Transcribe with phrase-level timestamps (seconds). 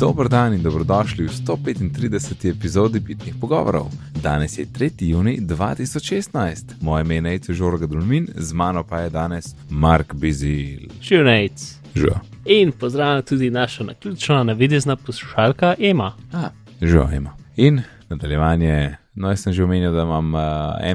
[0.00, 2.50] Dobro dan in dobrodošli v 135.
[2.50, 3.86] epizodi Bitnih pogovorov.
[4.22, 4.90] Danes je 3.
[4.98, 10.88] juni 2016, moje ime je Težorga Dulmin, z mano pa je danes Mark Bizil.
[11.02, 11.78] Šunajc.
[11.94, 12.14] Žo.
[12.44, 16.12] In pozdravljam tudi našo naključno navidezna poslušalka Ema.
[16.82, 17.36] Žo ima.
[17.56, 20.40] In nadaljevanje, no, jaz sem že omenil, da imam uh,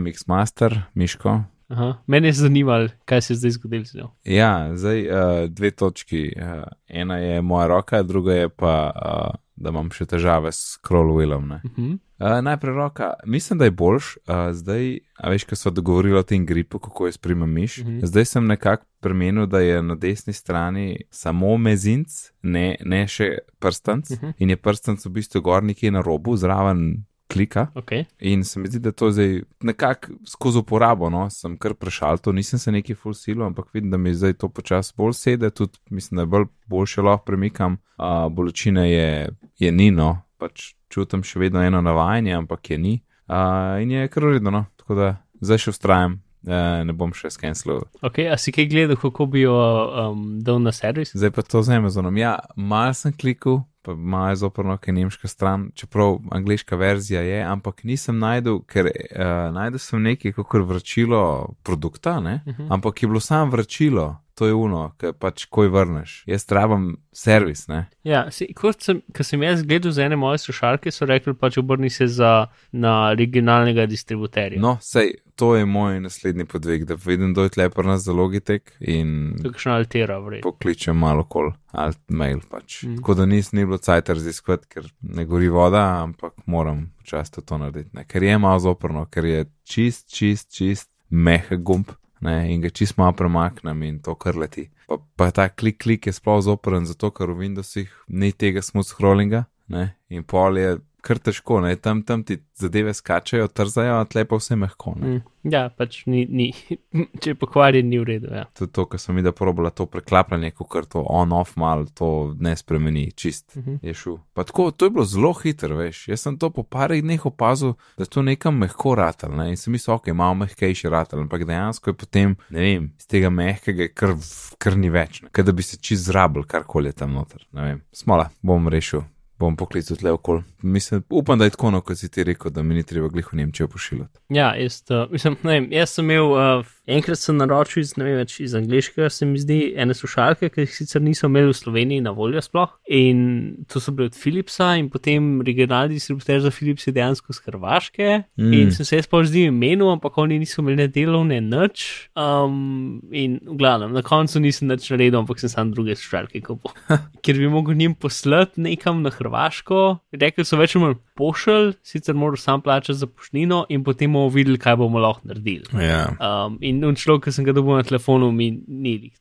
[0.01, 1.43] MX Master, Miško.
[1.75, 1.97] Aha.
[2.07, 4.11] Mene je zanimalo, kaj se je zdaj zgodilo z njo.
[4.25, 5.15] Ja, zdaj uh,
[5.49, 6.31] dve točki.
[6.31, 11.51] Uh, ena je moja roka, druga je pa, uh, da imam še težave s crawlwheelom.
[11.53, 11.93] Uh, Mhm.
[12.41, 14.85] najprej roka, mislim, da je boljš, uh, zdaj,
[15.15, 17.77] a veš, ko so dogovorili o tem gripu, kako je sprima miš.
[17.77, 17.99] Mhm.
[18.03, 22.07] Zdaj sem nekako premenil, da je na desni strani samo mezinc,
[22.41, 24.29] ne, ne še prstanc, Mhm.
[24.39, 27.67] in je prstanc v bistvu gor nekje na robu, zraven klika.
[27.75, 28.05] Okay.
[28.19, 32.31] In se mi zdi, da to zdaj nekako skozi uporabo, no, sem kar prešal to,
[32.31, 35.79] nisem se neki full silo, ampak vidim, da mi zdaj to počasi bolj sede, tudi
[35.89, 37.77] mislim, da je bolj boljše lahko premikam.
[37.97, 42.99] Uh, bolečine je, je ni, no, pač čutim še vedno eno navajanje, ampak je ni.
[43.27, 46.21] Uh, in je kar uredno, no, tako da zdaj še ustrajam.
[46.45, 47.79] Uh, ne bom še skenslil.
[48.05, 51.09] Okay, a si kaj gledal, kako bi jo um, dal na servis?
[51.17, 52.13] Zdaj pa to z Amazonom.
[52.21, 57.39] Ja, mal sem klikal, pa je zoprno, ker je nemška stran, čeprav angliška verzija je,
[57.43, 62.41] ampak nisem najdel, ker uh, najdel sem nekaj, kot vračilo produkta, ne?
[62.45, 62.67] Uh -huh.
[62.69, 66.23] ampak je bilo samo vračilo, to je uno, ker pač koj vrneš.
[66.27, 67.85] Jaz trebam servis, ne.
[68.03, 71.89] Ja, si, kot sem, sem jaz gledal za ene moje slušalke, so rekli pač obrni
[71.89, 74.59] se za, na regionalnega distributerja.
[74.61, 78.75] No, sej, to je moj naslednji podvig, da vidim, da je tlepar nas za Logitech
[78.79, 80.43] in kakšna altera, vred.
[80.43, 82.83] pokličem malo kol, alt mail pač.
[82.83, 82.99] Mm.
[82.99, 87.59] Tako da nis, ni bilo cajt raziskovati, ker ne gori voda, ampak moram často to
[87.61, 87.91] narediti.
[87.93, 88.05] Ne.
[88.09, 91.91] Ker je malo zoprno, ker je čist, čist, čist mehak gumb
[92.25, 94.69] ne, in ga čist malo premaknem in to kar leti.
[94.87, 98.87] Pa, pa ta klik, klik je sploh zopren, zato ker v Windowsih ni tega smooth
[98.89, 104.05] scrollinga ne, in pol je kar težko, ne, tam, tam ti zadeve skačajo, trzajo, a
[104.09, 104.95] tle pa vse mehko.
[104.97, 105.11] Ne.
[105.19, 106.47] Mm, ja, pač ni, ni.
[107.21, 108.31] če je pokvarjen, ni v redu.
[108.33, 108.45] Ja.
[108.57, 112.09] Tudi to, kar sem videl, probala to preklapljanje, ko kar to on-off mal, to
[112.41, 113.77] ne spremeni, čist Mhm.
[113.85, 114.17] je šel.
[114.33, 116.07] Pa tako, to je bilo zelo hitro, veš.
[116.09, 119.49] Jaz sem to po parih dneh opazil, da to nekam mehko ratal, ne?
[119.53, 123.29] in sem mislil, ok, malo mehkejši ratal, ampak dejansko je potem, ne vem, iz tega
[123.29, 124.15] mehkega je kar,
[124.57, 125.29] kar ni več, ne?
[125.29, 127.81] Kot da bi se čist zrabil, karkoli je tam noter, ne vem.
[127.93, 129.05] Smola, bom rešil.
[129.39, 130.41] Bom poklical tle okol.
[130.61, 133.33] Mislim, upam, da je tako, no, kot si ti rekel, da mi ni treba glih
[133.33, 134.19] v Nemčijo pošiljati.
[134.29, 138.37] Ja, jaz, uh, mislim, ne jaz sem imel, uh, enkrat sem naročil iz, vem, več
[138.43, 142.13] iz angliškega, se mi zdi, ene slušalke, ki jih sicer niso imeli v Sloveniji na
[142.15, 142.75] voljo sploh.
[142.93, 147.45] In to so bile od Philipsa in potem regionalni distributer za Philips je dejansko z
[147.47, 148.09] Hrvaške.
[148.37, 148.53] Mm.
[148.53, 151.87] In sem se jaz pa zdaj imenu, ampak oni niso imeli ne delovne nič.
[152.13, 156.75] Um, in v glavnem, na koncu nisem nič naredil, ampak sem sam druge slušalke kupil.
[157.25, 159.81] Ker bi mogel njim poslati nekam na Hrvaško,
[160.21, 164.29] rekli so več ali manj pošelj, sicer moraš sam plačati za poštnino in potem bomo
[164.29, 165.63] videli, kaj bomo lahko naredili.
[165.79, 166.09] Ja.
[166.19, 169.11] Um, in un človek, ki sem ga dobil na telefonu, mi ni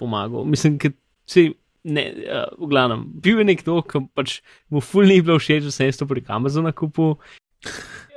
[0.00, 0.44] pomagal.
[0.48, 0.90] Mislim, da
[1.26, 1.52] se.
[1.86, 4.40] Ne, uh, v glavnem, bil je nekdo, ki pač
[4.74, 7.14] mu ful ni bilo všeč, da sem jaz to prek Amazona kupil.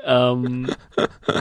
[0.10, 0.66] Um,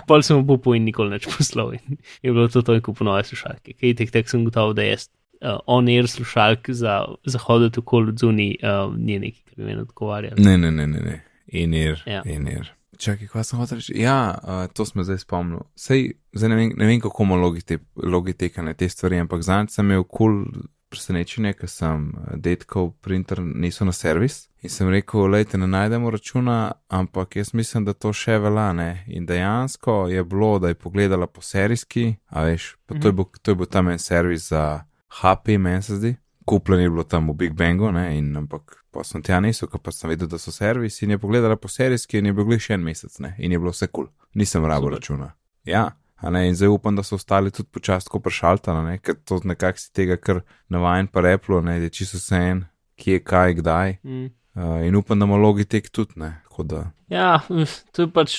[0.05, 1.73] pol sem mu po in nikoli več poslal.
[1.79, 3.73] In je bilo to, to je kupil nove slušalke.
[3.81, 8.51] Kaj tek tek sem gotovo, da je uh, on-air slušalk za zahoditi okoli od zuni,
[8.61, 10.45] uh, ni nekaj, kar bi meni odgovarjalo.
[10.45, 11.17] Ne, ne, ne, ne, ne.
[11.49, 12.21] Inir, Ja.
[12.29, 12.65] ja.
[12.99, 13.95] Čakaj, kaj sem hotel reči?
[14.01, 15.63] Ja, uh, to smo zdaj spomnil.
[15.79, 19.87] Sej, zdaj ne vem, ne vem kako ima logite, logitekane te stvari, ampak zanj sem
[19.87, 22.09] imel kul cool presenečenje, ker sem
[22.41, 27.85] detkov printer niso na servis in sem rekel, lejte, ne najdemo računa, ampak jaz mislim,
[27.85, 29.05] da to še velja, ne.
[29.07, 33.29] In dejansko je bilo, da je pogledala po serijski, a veš, pa to je bil,
[33.43, 34.65] to je bil tam en servis za
[35.21, 36.17] HP, meni se zdi.
[36.49, 39.83] Kupljen je bilo tam v Big Bangu, ne, in ampak pa sem tja nisel, ker
[39.85, 42.79] pa sem vedel, da so servisi in je pogledala po serijski in je bil še
[42.79, 44.09] en mesec, ne, in je bilo vse kul.
[44.09, 44.15] Cool.
[44.41, 45.35] Nisem rabo računa.
[45.69, 45.85] Ja,
[46.17, 49.85] a ne, in zdaj upam, da so ostali tudi počastko prešaltali, ne, ker to nekako
[49.85, 50.41] si tega kar
[50.73, 52.65] navajen pa replo, ne, da je čisto vse en,
[52.97, 53.99] kje, kaj, kdaj.
[54.03, 54.27] Mm.
[54.59, 56.33] Uh, in upam, da ima logitek tudi, ne,
[56.65, 56.89] da.
[57.09, 57.41] Ja,
[57.93, 58.35] to je pač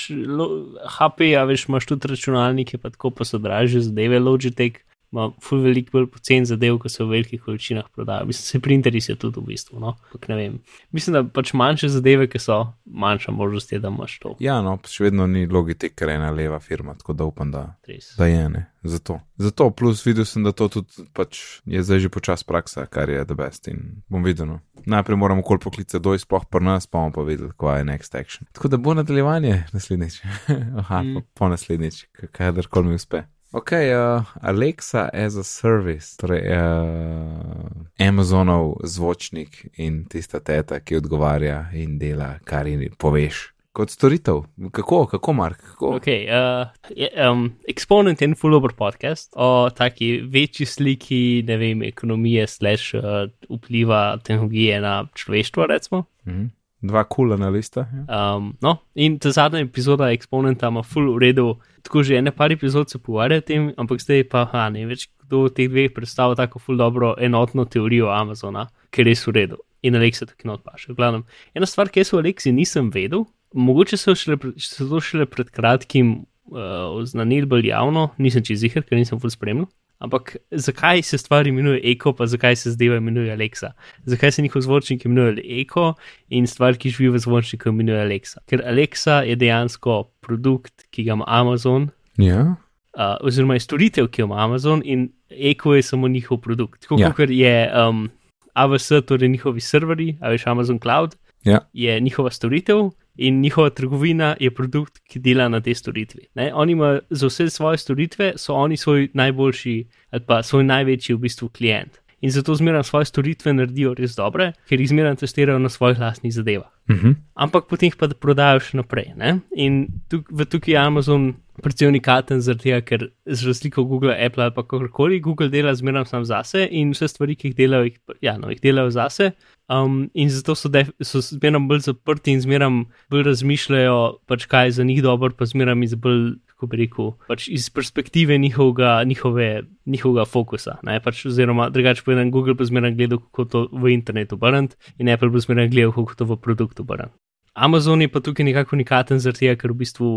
[0.98, 5.61] HP, a veš, imaš tudi računalnike, pa tako pa so dražje zadeve, Logitech ima ful
[5.65, 8.25] veliko bolj pocen zadev, ko se v velikih količinah prodajo.
[8.29, 10.57] Mislim, se printeri se tudi v bistvu, no, ampak ne vem.
[10.91, 14.35] Mislim, da pač manjše zadeve, ki so manjša možnost, je, da imaš to.
[14.44, 17.65] Ja, no, še vedno ni logitek, ker je ena leva firma, tako da upam, da,
[17.88, 18.13] Res.
[18.17, 18.67] da je ne.
[18.83, 19.19] Zato.
[19.38, 23.25] Zato, plus videl sem, da to tudi pač je zdaj že počas praksa, kar je
[23.25, 24.47] the best in bom videl.
[24.47, 24.59] No.
[24.88, 28.15] Najprej moramo kol poklicati, je sploh pri nas, pa bomo pa videli, kaj je next
[28.15, 28.47] action.
[28.56, 30.21] Tako da bo nadaljevanje naslednjič.
[30.83, 31.13] Aha, mm.
[31.15, 33.25] po, po naslednjič, kadarkoli mi uspe.
[33.51, 37.66] Ok, uh, Alexa as a service, torej uh,
[37.98, 43.48] Amazonov zvočnik in tista teta, ki odgovarja in dela, kar ji poveš.
[43.74, 45.63] Kot storitev, kako, kako, Mark?
[45.66, 45.96] Kako?
[45.98, 51.81] Okay, uh, je, um, Exponent je en fullover podcast o taki večji sliki, ne vem,
[51.90, 56.04] ekonomije, slash uh, vpliva tehnologije na človeštvo, recimo.
[56.28, 56.45] Mhm.
[56.81, 57.88] Dva kula na lista.
[57.92, 58.36] Ja.
[58.38, 61.48] Um, no, in ta zadnja epizoda Exponenta ima full v redu,
[61.84, 65.10] tako že ene par epizod se pogovarja o tem, ampak zdaj pa ha, ne več
[65.26, 69.36] kdo od teh dveh predstavlja tako full dobro enotno teorijo Amazona, ker je res v
[69.36, 69.60] redu.
[69.84, 70.96] In Alexa tako not paše.
[70.96, 75.28] Glavnem, ena stvar, ki jaz v Alexi nisem vedel, mogoče so, šele, so to šele
[75.28, 76.16] pred kratkim
[76.52, 79.68] uh, oznanili bolj javno, nisem čez jih, ker nisem full spremljal.
[80.00, 83.72] Ampak zakaj se stvar imenuje Eko, pa zakaj se zdaj imenuje Alexa?
[84.06, 85.94] Zakaj se njihov zvočnik imenuje Eko
[86.30, 88.40] in stvar, ki živi v zvočniku, imenuje Alexa?
[88.48, 92.56] Ker Alexa je dejansko produkt, ki ga ima Amazon, Ja.
[92.96, 96.81] uh, oziroma je storitev, ki jo ima Amazon, in Eko je samo njihov produkt.
[96.81, 97.12] Tako Ja.
[97.13, 98.10] kot je um,
[98.56, 101.60] AWS, torej njihovi serverji, a veš Amazon Cloud, Ja.
[101.74, 102.90] je njihova storitev.
[103.21, 106.30] In njihova trgovina je produkt, ki dela na tej storitvi.
[106.39, 106.51] Ne?
[106.56, 109.74] Oni imajo za vse svoje storitve, so oni svoj najboljši
[110.12, 112.00] ali pa svoj največji v bistvu klient.
[112.21, 116.33] In zato zmeraj svoje storitve naredijo res dobre, ker jih zmeraj testirajo na svojih lastnih
[116.33, 116.71] zadevah.
[116.89, 117.12] Mhm.
[117.36, 119.12] Ampak potem jih pa prodajo še naprej.
[119.16, 119.39] Ne?
[119.56, 121.33] In tuk, v tukaj je Amazon
[121.63, 126.09] predvsem unikaten, zaradi tega, ker z razliko Google, Apple ali pa kakorkoli, Google dela zmeraj
[126.09, 129.31] sam zase in vse stvari, ki jih delajo, jih, ja, no, jih delajo zase.
[129.69, 132.71] Um, in zato so, def, so zmeraj bolj zaprti in zmeraj
[133.13, 137.13] bolj razmišljajo, pač kaj je za njih dobro, pa zmeraj iz bolj, kako bi rekel,
[137.29, 140.79] pač iz perspektive njihovega, njihove, njihovega fokusa.
[140.83, 141.00] Ne?
[141.03, 145.31] Pač, oziroma, drugače povedano, Google pa zmeraj gleda, kako to v internetu obrniti, in Apple
[145.31, 147.15] pa zmeraj gleda, kako to v produktu obrniti.
[147.53, 150.09] Amazon je pa tukaj nekako unikaten, zaradi tega, ker v bistvu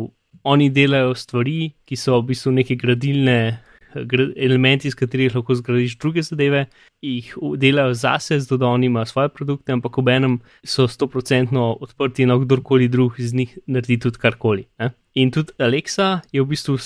[0.44, 3.58] oni delajo stvari, ki so v bistvu neke gradilne
[3.94, 6.66] gra- elementi, iz katerih lahko zgradiš druge zadeve,
[7.02, 12.26] jih delajo zase, zato da oni imajo svoje produkte, ampak ob enem so 100% odprti
[12.26, 14.66] na kdorkoli drug iz njih naredi tudi karkoli.
[14.78, 14.92] Ne?
[15.14, 16.78] In tudi Alexa je v bistvu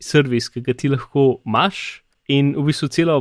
[0.00, 3.18] servis, ki ga ti lahko imaš, in v bistvu celo.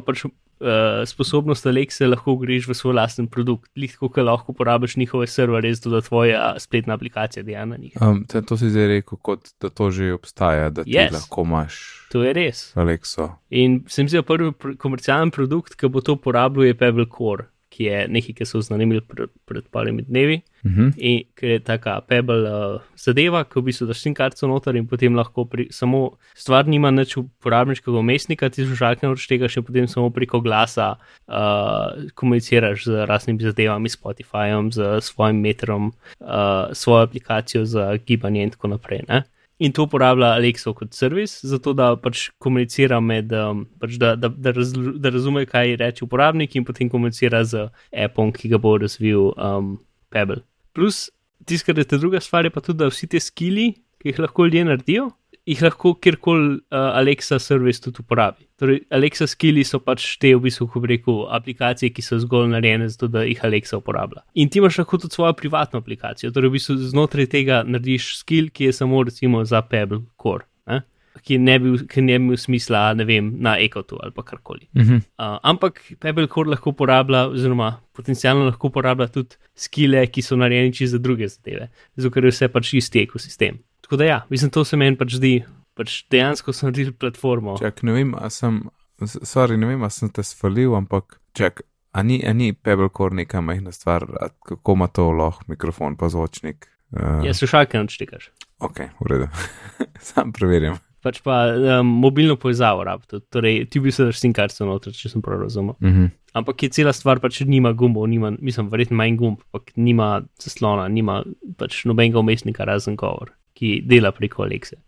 [0.62, 5.90] Uh, sposobnost Alexe lahko greš v svoj lasten produkt, lahko lahko uporabiš njihove serverje, zato
[5.90, 7.94] da tvoja spletna aplikacija dela na njih.
[8.02, 11.14] Um, te, to si zdaj rekel, kot da to že obstaja, da ti Yes.
[11.14, 11.80] lahko imaš
[12.12, 12.76] To je res.
[12.76, 13.30] Alexo.
[13.50, 17.06] In se mi zdi, da prvi pr komercialen produkt, ki bo to uporabljal, je Pebble
[17.18, 20.42] Core, ki je nekaj, ki so znanimili pred, pred parimi dnevi.
[20.66, 20.92] Mhm.
[20.98, 24.86] In ker je taka Pebble uh, zadeva, ki v bistvu daš SIM kartico noter in
[24.88, 26.04] potem lahko pri, samo
[26.38, 32.12] stvar nima nič uporabniškega umestnika, ti slušalke naroč tega še potem samo preko glasa uh,
[32.20, 38.76] komuniciraš z raznimi zadevami, Spotifyjem, z svojim metrom, uh, svojo aplikacijo za gibanje in tako
[38.76, 39.08] naprej.
[39.10, 39.24] Ne?
[39.62, 44.32] In to uporablja Alexa kot servis, zato da pač komunicira med, um, pač da, da,
[44.34, 48.74] da, raz, da razume, kaj reče uporabnik, in potem komunicira z appom, ki ga bo
[48.82, 49.76] razvil um,
[50.10, 50.42] Pebble.
[50.74, 51.12] Plus,
[51.46, 53.68] tisto, kar je ta druga stvar, je pa tudi, da vsi ti skili,
[54.02, 55.12] ki jih lahko ljudje naredijo,
[55.50, 58.46] jih lahko kjerkoli uh, Alexa servis tudi uporabi.
[58.62, 62.90] Torej, Alexa skili so pač te, v bistvu, kako rekel, aplikacije, ki so zgolj narejene
[62.94, 64.22] zato, da jih Alexa uporablja.
[64.38, 68.52] In ti imaš lahko tudi svojo privatno aplikacijo, torej v bistvu znotraj tega narediš skill,
[68.54, 70.46] ki je samo recimo za Pebble Core.
[70.70, 70.84] Ne?
[71.26, 74.70] Ki ne bi, ki ne bi imel smisla, ne vem, na Ekotu ali karkoli.
[74.78, 75.02] Mhm.
[75.18, 80.74] Uh, ampak Pebble Core lahko uporablja, oziroma potencialno lahko uporablja tudi skile, ki so narejeni
[80.74, 83.58] čisto za druge zadeve, zato ker je vse pač isti ekosistem.
[83.92, 85.30] Tako da ja, mislim, to se meni pač zdi,
[85.76, 87.58] pač dejansko so naredili platformo.
[87.60, 88.62] Čak, ne vem, a sem,
[89.04, 91.60] sorry, ne vem, a sem te svalil, ampak čak,
[91.92, 94.06] a ni, a ni Pebblecore neka majhna stvar,
[94.48, 96.70] kako ima to lahko mikrofon pa zvočnik?
[96.96, 98.30] Uh, Ja, slušalke načtekaš.
[98.64, 99.28] Ok, v redu.
[100.14, 100.80] Sam preverjam.
[101.04, 105.12] Pač pa um, mobilno povezavo rab, torej ti bi se daš SIM kartico noter, če
[105.12, 105.76] sem prav razumel.
[105.84, 106.08] Mhm.
[106.40, 110.88] Ampak je cela stvar, pač nima gumbov, nima, mislim, verjetno en gumb, ampak nima zaslona,
[110.88, 111.26] nima
[111.60, 114.80] pač nobenega umestnika razen govor, ki dela preko Alexe.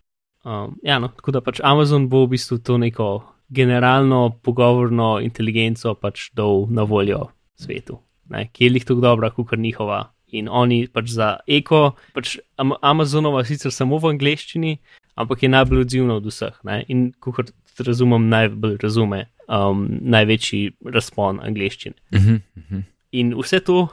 [0.44, 3.06] Um, ja, no, tako da pač Amazon bo v bistvu to neko
[3.54, 8.00] generalno pogovorno inteligenco pač dal na voljo svetu,
[8.34, 10.08] ne, ki je lih tako dobra, kot njihova.
[10.34, 14.72] In oni pač za eko, pač Am Amazonova sicer samo v angleščini,
[15.14, 16.56] ampak je najbolj odzivna od vseh.
[16.66, 16.80] Ne?
[16.90, 21.94] In kot razumem, najbolj razume um, največji razpon angleščine.
[22.16, 22.42] Mhm.
[22.58, 22.82] Mhm.
[23.14, 23.88] In vse to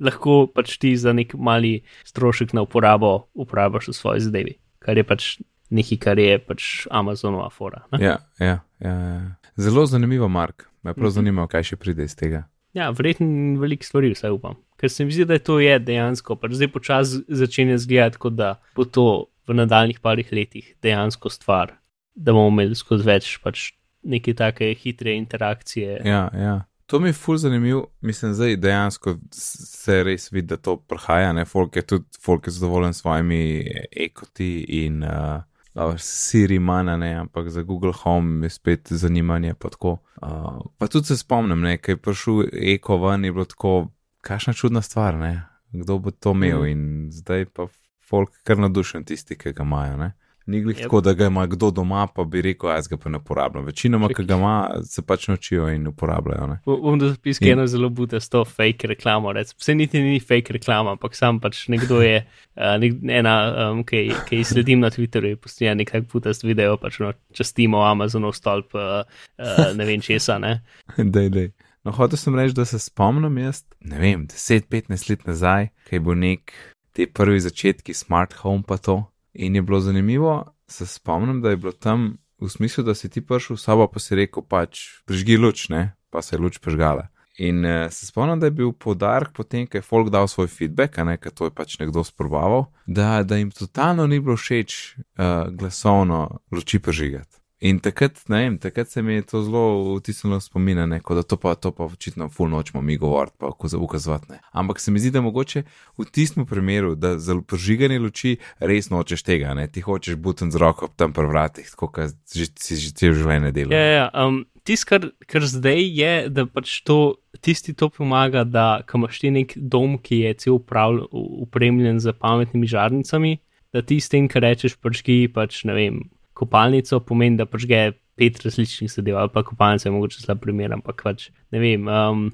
[0.00, 5.04] lahko pač ti za nek mali strošek na uporabo uporabiš v svoji zadevi, kar je
[5.04, 5.38] pač
[5.70, 7.84] nekaj, kar je pač Amazonova fora.
[7.92, 7.98] Ne?
[8.00, 9.20] Ja, ja, ja, ja.
[9.56, 10.66] Zelo zanimivo, Mark.
[10.82, 11.14] Me prav Mhm.
[11.14, 12.46] zanima, kaj še pride iz tega.
[12.72, 13.26] Ja, verjetno
[13.60, 14.54] veliko stvari, vsaj upam.
[14.76, 18.32] Ker se mi zdi, da je to je dejansko, pač zdaj počasi začenja zgledati, kot
[18.32, 19.04] da bo to
[19.46, 21.74] v nadaljnih parih letih dejansko stvar,
[22.14, 26.00] da bomo imeli skozi več pač neke take hitre interakcije.
[26.04, 26.64] Ja, ja.
[26.90, 31.44] To mi je ful zanimivo, mislim, zdaj dejansko se res vidi, da to prihaja, ne,
[31.44, 33.66] folk je tudi, folk je zadovoljen s svojimi
[33.96, 39.96] ekoti in uh, Siri mana, ne, ampak za Google Home je spet zanimanje pa tako.
[40.22, 42.42] Uh, pa tudi se spomnim, ne, kaj je prišel
[42.74, 43.88] eko ven, je bilo tako,
[44.20, 46.66] kakšna čudna stvar, ne, kdo bo to imel mm.
[46.66, 47.68] in zdaj pa
[48.08, 50.12] folk kar nadušen tisti, ki ga imajo, ne.
[50.50, 50.82] Ni glih yep.
[50.82, 53.64] tako, da ga ima kdo doma, pa bi rekel, jaz ga pa ne uporabljam.
[53.68, 54.54] Večinoma, ki ga ima,
[54.84, 56.56] se pač naučijo in uporabljajo.
[56.66, 57.52] Bom da zapiskal in...
[57.58, 59.32] eno zelo bude s to fake reklamo.
[59.56, 62.24] Vse niti ni fake reklama, ampak sam pač nekdo je,
[62.56, 63.36] uh, nek, ena,
[63.70, 68.34] um, ki, ki sledim na Twitterju, je postil nekaj putast video, pač no, častimo Amazonov
[68.34, 69.04] stolp, uh,
[69.38, 70.40] uh, ne vem česa.
[70.42, 70.58] Ne?
[71.16, 71.52] dej, dej.
[71.84, 76.18] No, hotel sem reči, da se spomnim jaz, ne vem, 10-15 let nazaj, kaj bo
[76.18, 76.52] nek
[76.92, 78.98] te prvi začetki smart home pa to.
[79.32, 83.20] In je bilo zanimivo, se spomnim, da je bilo tam v smislu, da si ti
[83.20, 87.08] prišel v sobo, pa si rekel, pač prižgi luč, ne, pa se je luč prižgala.
[87.40, 90.98] In uh, se spomnim, da je bil podarek potem, ko je folk dal svoj feedback,
[90.98, 94.78] a ne, ker to je pač nekdo sprobaval, da, da jim totalno ni bilo všeč
[94.96, 97.39] uh, glasovno luči prižigati.
[97.60, 101.36] In takrat, ne vem, takrat se mi je to zelo vtisnilo spomine, neko, da to
[101.36, 104.38] pa, to pa očitno ful nočemo mi govoriti, pa ko zaukazovati.
[104.52, 105.62] Ampak se mi zdi, da mogoče
[105.98, 109.66] v tistem primeru, da za požiganje luči res nočeš tega, ne?
[109.68, 113.76] ti hočeš butiti z roko tam pri vratih, tako kot si že cel življenje delal.
[113.76, 118.80] Ja, ja, um, Tisto, kar, kar zdaj je, da pač to, tisti to pomaga, da
[118.94, 123.36] imaš ti nek dom, ki je cel upremljen z pametnimi žarnicami,
[123.72, 126.00] da ti s tem, kar rečeš, pač ki pač ne vem
[126.40, 130.74] kopalnico, pomeni, da pač gre pet različnih zadev, ali pa kopalnica je mogoče slab primer,
[130.76, 131.88] ampak pač ne vem.
[131.88, 132.26] Um,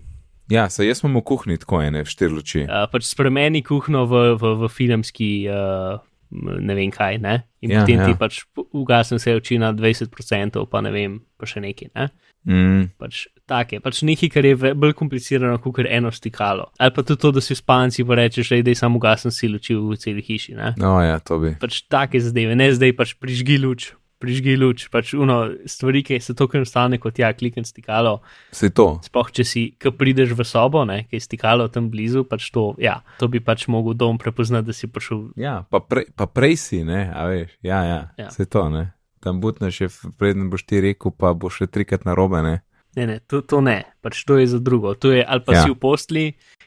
[0.51, 2.65] ja, se jaz imam v kuhinji tako ene štiri luči.
[2.67, 5.31] Uh, pač spremeni kuhno v, v, v filmski.
[5.51, 7.43] Uh, Ne vem kaj, ne?
[7.67, 8.07] in ja, potem ja.
[8.07, 8.41] ti pač
[8.77, 11.91] ugasne se oči na 20%, pa ne vem, pa še nekaj.
[11.95, 12.09] Ne?
[12.47, 12.83] Mm.
[13.01, 16.69] Pač take, pač nekaj, kar je bolj komplicirano kot eno stikalo.
[16.79, 19.51] Ali pa tudi to, da si v spanci pa rečeš, da je samo ugasne si
[19.51, 20.55] luči v celi hiši.
[20.79, 21.57] No, ja, to bi.
[21.59, 23.91] Pač take zadeve, ne zdaj pač prižgi luč,
[24.23, 28.19] prižgi luč, pač uno, stvari, ki se tako enostavno kot ja, kliknem stikalo.
[28.55, 28.89] Se to.
[29.05, 32.71] Sploh, če si, ki prideš v sobo, ne, ki je stikalo tam blizu, pač to,
[32.83, 35.31] ja, to bi pač mogel dom prepoznati, da si prišel.
[35.41, 38.31] Ja, pa, pre, pa prej si, ne, a veš, ja, ja, ja.
[38.33, 38.91] se to, ne.
[39.25, 39.83] Tam butneš,
[40.21, 42.61] preden boš ti rekel, pa boš še trikrat na robe, ne.
[42.97, 44.95] Ne, ne, to, to ne, pač to je za drugo.
[44.97, 45.67] To je ali pa ja.
[45.67, 46.23] si v postli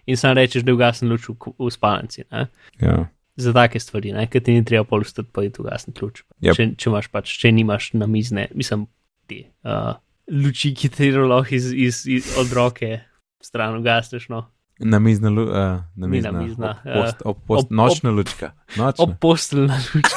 [0.05, 2.27] in sam rečeš, da je ugasnil luč v, v spalnici.
[2.77, 3.09] Ja
[3.39, 6.23] za take stvari, ker ti ni treba polustiti, pa je tu gasni ključ.
[6.43, 6.55] Yep.
[6.57, 8.87] Če, če imaš pač, če nimaš na mizne, mislim,
[9.29, 9.95] ti uh,
[10.31, 12.99] luči, ki ti lahko iz, iz, iz od roke
[13.43, 14.29] stran ugasneš.
[14.33, 14.45] No.
[14.79, 18.51] Na mizna, uh, na mizna, na mizna ob post, ob post, ob, nočna ob, lučka.
[18.77, 19.03] Nočna.
[19.03, 20.15] Ob posteljna lučka.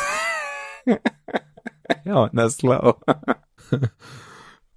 [2.11, 3.03] ja, naslov.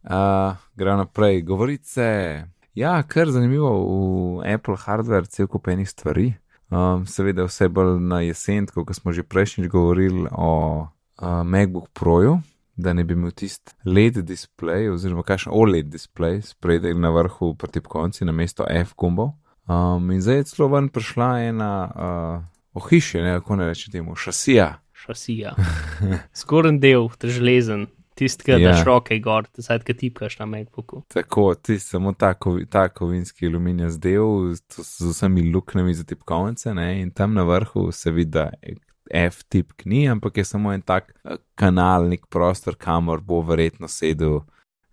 [0.05, 2.07] uh, Gre naprej, govorice.
[2.75, 3.69] Ja, kar zanimivo
[4.41, 6.33] v Apple hardware, cel kup enih stvari.
[6.69, 12.39] Um, seveda, vse bolj na jesen, kot smo že prejšnjič govorili o uh, MacBook Proju,
[12.75, 17.79] da ne bi imel tisti LED display, oziroma kakšen OLED display, spredaj na vrhu, proti
[17.79, 19.35] konci, na mesto F gumbov.
[19.67, 22.43] Um, in zdaj je celo ven prišla ena uh,
[22.73, 24.73] ohišje, ne kako ne reči temu, šasija.
[24.93, 25.53] Šasija.
[26.41, 28.71] Skoren del, te železen tisti, ki ja.
[28.71, 31.03] daš roke gor, zdaj ki tipkaš na MacBooku.
[31.13, 37.01] Tako, ti samo tako, tako vinski aluminij zdel, z vsemi luknjami za tipkovnice, ne?
[37.01, 38.49] in tam na vrhu se vidi, da
[39.13, 44.41] F-tipk ni, ampak je samo en tak eh, kanal, nek prostor, kamor bo verjetno sedel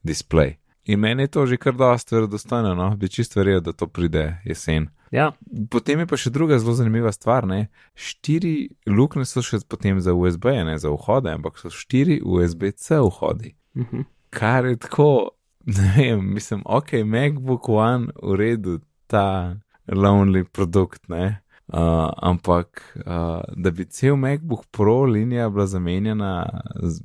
[0.02, 0.58] display.
[0.84, 2.96] In meni je to že kar dosta verodostojno, no?
[2.96, 4.90] bi čisto verjel, da to pride jesen.
[5.12, 5.32] Ja.
[5.70, 7.44] Potem je pa še druga zelo zanimiva stvar.
[7.48, 7.66] Ne?
[7.94, 13.54] Štiri luknje so še potem za USB, ne za vhode, ampak so štiri USB-C vhodi.
[13.76, 13.96] Uh mhm.
[13.96, 14.04] -huh.
[14.32, 15.36] Kar je tako,
[15.76, 21.42] ne vem, mislim, ok, MacBook One v redu, ta lonely produkt, ne.
[21.68, 26.48] Uh, ampak, uh, da bi cel MacBook Pro linija bila zamenjena,
[26.82, 27.00] z,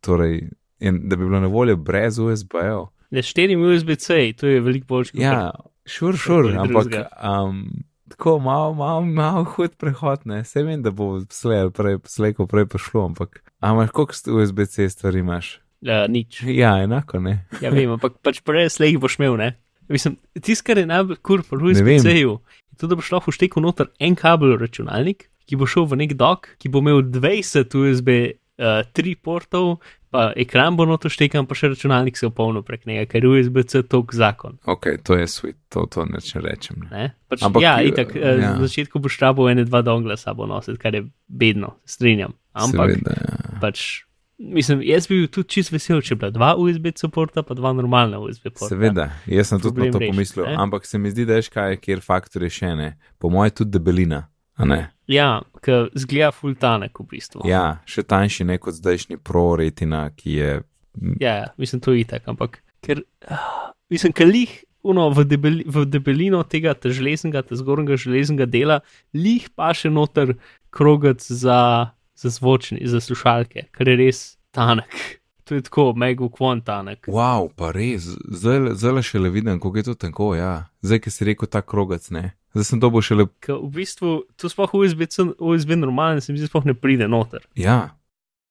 [0.00, 2.86] torej, in, da bi bila na voljo brez USB-jev.
[3.10, 5.20] Le štiri USB-C, to je veliko bolj kot.
[5.20, 5.50] Ja,
[5.88, 7.62] šur, šur, ampak um,
[8.08, 10.44] tako malo, malo, malo hud prehod, ne.
[10.44, 13.42] Se vem, da bo slej, prej, slej, ko prej prišlo, ampak.
[13.64, 15.58] Ampak koliko USB-C stvari imaš?
[15.82, 16.42] Uh, nič.
[16.42, 17.44] Ja, enako ne.
[17.62, 19.54] ja, vem, ampak pač prej slej boš imel, ne.
[19.88, 22.34] Mislim, tisto, kar je najbolj kur po USB-C-ju,
[22.72, 26.12] je to, da boš lahko štekel noter en kabel računalnik, ki bo šel v nek
[26.18, 28.10] dok, ki bo imel 20 USB
[28.60, 29.78] uh, tri portov,
[30.10, 33.84] pa ekran bo noto štekam, pa še računalnik se opolnil prek njega, ker je USB-C
[33.90, 34.58] tok zakon.
[34.68, 36.88] Ok, to je svet, to, to neč rečem.
[36.90, 37.12] Ne?
[37.28, 38.52] Pač, Ampak, ja, itak, uh, ja.
[38.56, 42.36] na začetku boš rabo ene dva dongla sabo nositi, kar je bedno, strinjam.
[42.56, 43.58] Ampak, Seveda, ja.
[43.62, 43.84] pač,
[44.38, 47.74] mislim, jaz bi bil tudi čist vesel, če bi bila dva USB porta, pa dva
[47.76, 48.72] normalna USB porta.
[48.72, 50.56] Seveda, jaz sem tudi Problem na to pomislil, ne?
[50.64, 52.94] ampak se mi zdi, da je škaj, kjer faktor je še ne.
[53.20, 54.24] Po mojem, tudi debelina.
[54.58, 54.88] a Ne?
[55.08, 57.42] Ja, ker zgleda full tanek v bistvu.
[57.48, 60.50] Ja, še tanjši ne kot zdajšnji Pro retina, ki je.
[61.22, 64.64] ja, ja mislim, to je itak, ampak ker, ah, mislim, ker lih.
[64.88, 68.76] Uno, v, debeli, v debelino tega te železnega, te zgornjega železnega dela,
[69.12, 70.36] lih pa še noter
[70.72, 71.58] krogec za,
[72.16, 74.20] za zvočni, za slušalke, ker je res
[74.54, 75.17] tanek.
[75.48, 77.06] To je tako, mega kvon tanek.
[77.08, 80.34] Wow, pa res, zdaj zdaj še le vidim, kako je to tanko.
[80.34, 80.68] Ja.
[80.80, 82.34] Zdaj, ki si rekel ta krogac, ne.
[82.52, 83.28] Zdaj sem to bo šele.
[83.40, 87.06] Ker v bistvu, tu sploh USB, cen- USB normalen, se mi zdi, sploh ne pride
[87.06, 87.44] noter.
[87.54, 87.94] Ja,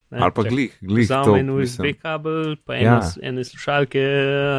[0.08, 1.04] Ne, ali pa glih, glih.
[1.04, 1.96] to, Vzame en USB mislim.
[2.00, 2.80] kabel, pa Ja.
[2.80, 3.27] ene, ja.
[3.27, 4.00] ene slušalke,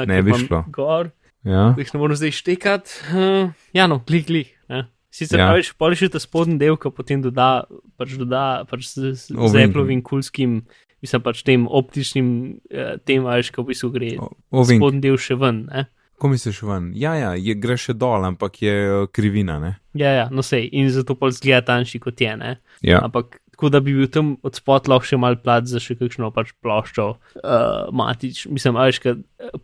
[0.04, 0.59] Ne ki bi šlo.
[0.68, 1.09] Gor,
[1.42, 1.73] Ja.
[1.73, 2.90] jih ne morem zdaj štekati.
[3.09, 4.49] Uh, ja, no, glih, glih.
[4.68, 4.85] Ne.
[5.11, 5.45] Sicer Ja.
[5.45, 5.49] ja.
[5.49, 7.64] praviš, poliš ta spodnji del, ki potem doda,
[7.97, 9.57] pač doda pač z, z, z.
[9.59, 10.66] Appleovim kulskim,
[11.04, 12.28] mislim pač tem optičnim,
[12.70, 15.64] eh, tem, veš, ko v bistvu gre spodnji del še ven.
[15.70, 15.86] Ne.
[16.18, 16.90] ko misliš ven?
[16.98, 19.76] Ja, ja, je, gre še dol, ampak je eh, krivina, ne.
[19.98, 22.34] Ja, ja, no sej, in zato pa zgleda tanjši kot je.
[22.38, 22.56] Ne.
[22.82, 25.96] Ja, Ampak tako da bi bil tam od spod lahko še mal plat za še
[25.98, 27.06] kakšno pač ploščo,
[27.42, 29.16] uh, matič, mislim, a veš, ker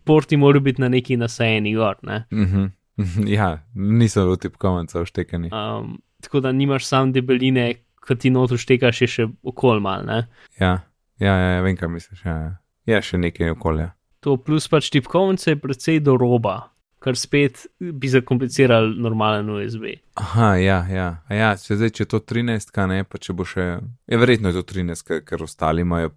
[0.03, 2.25] porti morajo biti na neki nasajeni gor, ne.
[2.31, 2.73] mhm.
[3.27, 5.51] ja nisem v tipkovnici vštekani.
[5.51, 7.73] Um, tako da nimaš sam debeline,
[8.05, 10.21] ki ti noter štekaš še, še okol mal, ne.
[10.59, 10.77] Ja,
[11.19, 12.25] ja, ja, ja, vem, kaj misliš.
[12.25, 12.53] Ja, ja.
[12.85, 13.91] Je še nekaj okolja.
[14.25, 19.99] To plus pač tipkovnice je precej do roba, kar spet bi zakompliciral normalen USB.
[20.21, 21.07] Aha, ja, ja.
[21.29, 23.65] A ja če zdaj, če je to 13, kaj ne, pa če bo še.
[24.09, 26.13] Je verjetno je to 13, ker, ostali imajo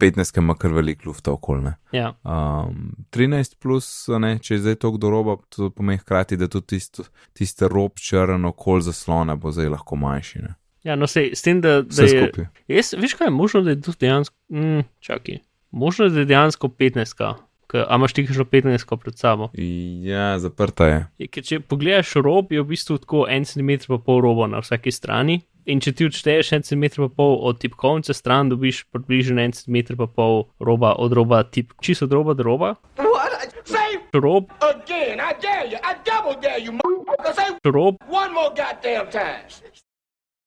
[0.00, 1.76] 15, ker ima kar velik lufta okolne.
[1.96, 3.86] Ja, Um, 13 plus,
[4.20, 7.04] ne, če je zdaj to do roba, to pomeni hkrati, da tudi tisto,
[7.36, 10.42] tiste rob črn okol zaslona bo zdaj lahko manjši.
[10.44, 10.54] Ne?
[10.82, 12.08] Ja no sej, s tem, da, da je.
[12.08, 12.48] skupaj.
[12.68, 15.38] Jaz, veš kaj, možno, da je to dejansko, mm, čakaj,
[15.70, 17.14] možno, da je dejansko 15,
[17.70, 19.50] ker a imaš ti kakšno 15 pred sabo.
[20.02, 21.06] Ja, zaprta je.
[21.18, 24.62] Je, ker če pogledaš rob, je v bistvu tako en centimeter pa pol roba na
[24.64, 25.40] vsaki strani.
[25.70, 29.98] In če ti odšteješ en centimeter pa pol od tipkovnice stran, dobiš približno en centimeter
[30.00, 32.74] pa pol roba od roba, tip, čisto od roba do roba.
[33.70, 35.20] Say Rob, again.
[35.20, 35.78] I dare you.
[35.84, 37.34] I double dare you, motherfucker.
[37.34, 39.46] Say rob, one more goddamn time.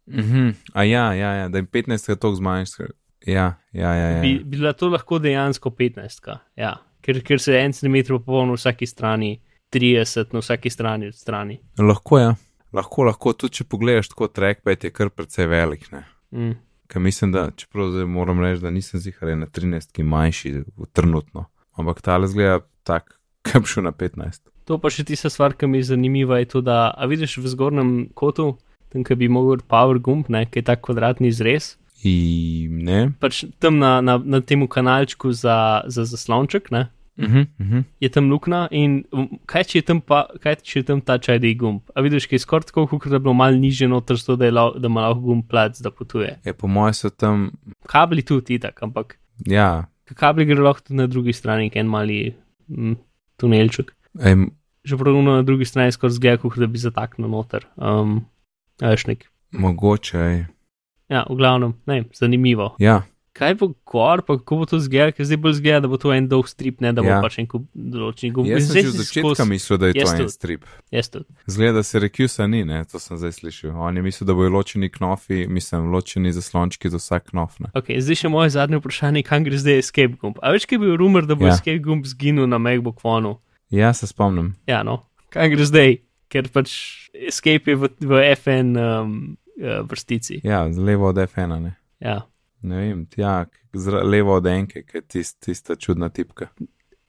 [0.07, 0.49] Mhm.
[0.73, 2.87] A ja, ja, ja, da je 15 krat toliko zmanjšal.
[3.25, 4.07] Ja, ja, ja.
[4.09, 4.21] ja.
[4.21, 6.33] bi, bi bila to lahko dejansko 15.
[6.59, 9.37] Ja, ker, ker se en centimeter pa pol na vsaki strani,
[9.71, 11.59] 30 na vsaki strani od strani.
[11.79, 12.25] Lahko je.
[12.25, 12.35] Ja.
[12.73, 15.85] Lahko, lahko, tudi če pogledaš tako trackpad, je kar precej velik.
[15.93, 15.99] Ne?
[16.33, 16.55] Mm.
[16.89, 20.53] Ker mislim, da, čeprav zdaj moram reči, da nisem zihar je na 13, ki manjši
[20.65, 21.45] v trenutno.
[21.77, 23.13] Ampak ta le zgleda tak,
[23.47, 24.49] kam šel na 15.
[24.69, 27.93] To pa še tista stvar, ki mi je zanimiva, je to, da vidiš v zgornjem
[28.17, 28.55] kotu,
[28.93, 31.73] tam, ki bi mogel power gumb, ne, ki je ta kvadratni izrez.
[32.03, 32.99] In ne.
[33.19, 37.83] Pač tam na, na, na tem kanalčku za, za zaslonček, ne, Uh -huh, uh -huh.
[38.01, 41.17] je tam luknja in um, kaj če je tam, pa, kaj če je tam ta
[41.17, 41.81] čajdi gumb.
[41.95, 44.45] A vidiš, ki je skoraj tako, kot da bi bilo malo niže noter, zato da,
[44.45, 46.39] je lau- da ima lahko gumb plac, da potuje.
[46.45, 47.51] Je po mojem so tam,
[47.85, 52.33] Kabli tudi itak, ampak ja, kabli gre lahko tudi na drugi strani, en mali
[52.67, 52.95] mm,
[53.37, 53.93] tunelček.
[54.19, 54.49] em,
[54.83, 57.61] Že pravno na drugi strani skoraj zgleda, kot da bi zataknil noter.
[57.77, 58.25] Um,
[58.83, 59.23] a veš nek.
[59.53, 60.17] mogoče.
[60.19, 60.45] ej.
[61.09, 62.75] Ja, v glavnem, ne, zanimivo.
[62.79, 65.97] Ja, Kaj bo gor, pa kako bo to zgleda, ker zdaj bolj zgleda, da bo
[65.97, 67.17] to en dolg strip, ne da bo Ja.
[67.19, 68.45] pač en kup določenih gumb.
[68.45, 70.29] jaz sem že od začetka skozi- mislil, da je Jaz to en tudi.
[70.29, 70.61] strip.
[70.91, 71.25] Jaz tudi.
[71.47, 73.73] Zgleda, da se Recusa ni, ne, to sem zdaj slišal.
[73.73, 77.57] On je mislil, da bojo ločeni knofi, mislim, ločeni zaslončki za vsak knof.
[77.59, 77.73] Ne.
[77.73, 80.37] Okay, zdaj še moje zadnje vprašanje, kam gre zdaj escape gumb.
[80.39, 81.53] A več, ki je bil rumor, da bo ja.
[81.53, 83.41] escape gumb zginil na MacBook One.
[83.71, 84.53] Ja, se spomnim.
[84.67, 85.97] Ja, no, kam gre zdaj,
[86.33, 86.73] ker pač
[87.13, 89.15] escape je v, v FN um,
[89.61, 90.41] uh, vrstici.
[90.43, 91.75] Ja, levo od F1, ne.
[92.03, 92.23] Ja.
[92.63, 93.43] Ne vem, ja,
[94.03, 96.49] levo od enke, ki je tist, tista čudna tipka.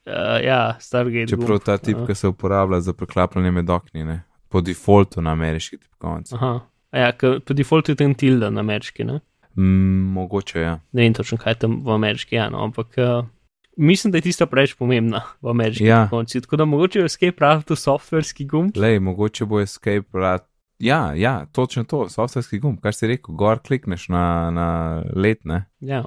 [0.05, 1.31] Uh, ja, Stargate.
[1.33, 4.21] Čeprav ta tipka se uporablja za preklapljanje med okni, ne.
[4.49, 6.35] Po defaultu na ameriški tipkovnici.
[6.37, 6.59] Aha.
[6.95, 7.11] A Ja,
[7.45, 9.19] po defaultu je tam tilda na ameriški, ne?
[9.57, 10.75] Mm, mogoče ja.
[10.91, 13.25] Ne vem točno, kaj je tam v ameriški, ja, no, ampak uh,
[13.77, 16.07] mislim, da je tista preveč pomembna v ameriški Ja.
[16.09, 16.41] konci.
[16.41, 18.77] Tako da mogoče je escape prav to softverski gumb.
[18.77, 20.45] Lej, mogoče bo escape rad.
[20.79, 24.67] Ja, ja, točno to, softverski gumb, kar si rekel, gor klikneš na, na
[25.15, 26.03] led, ne, Ja,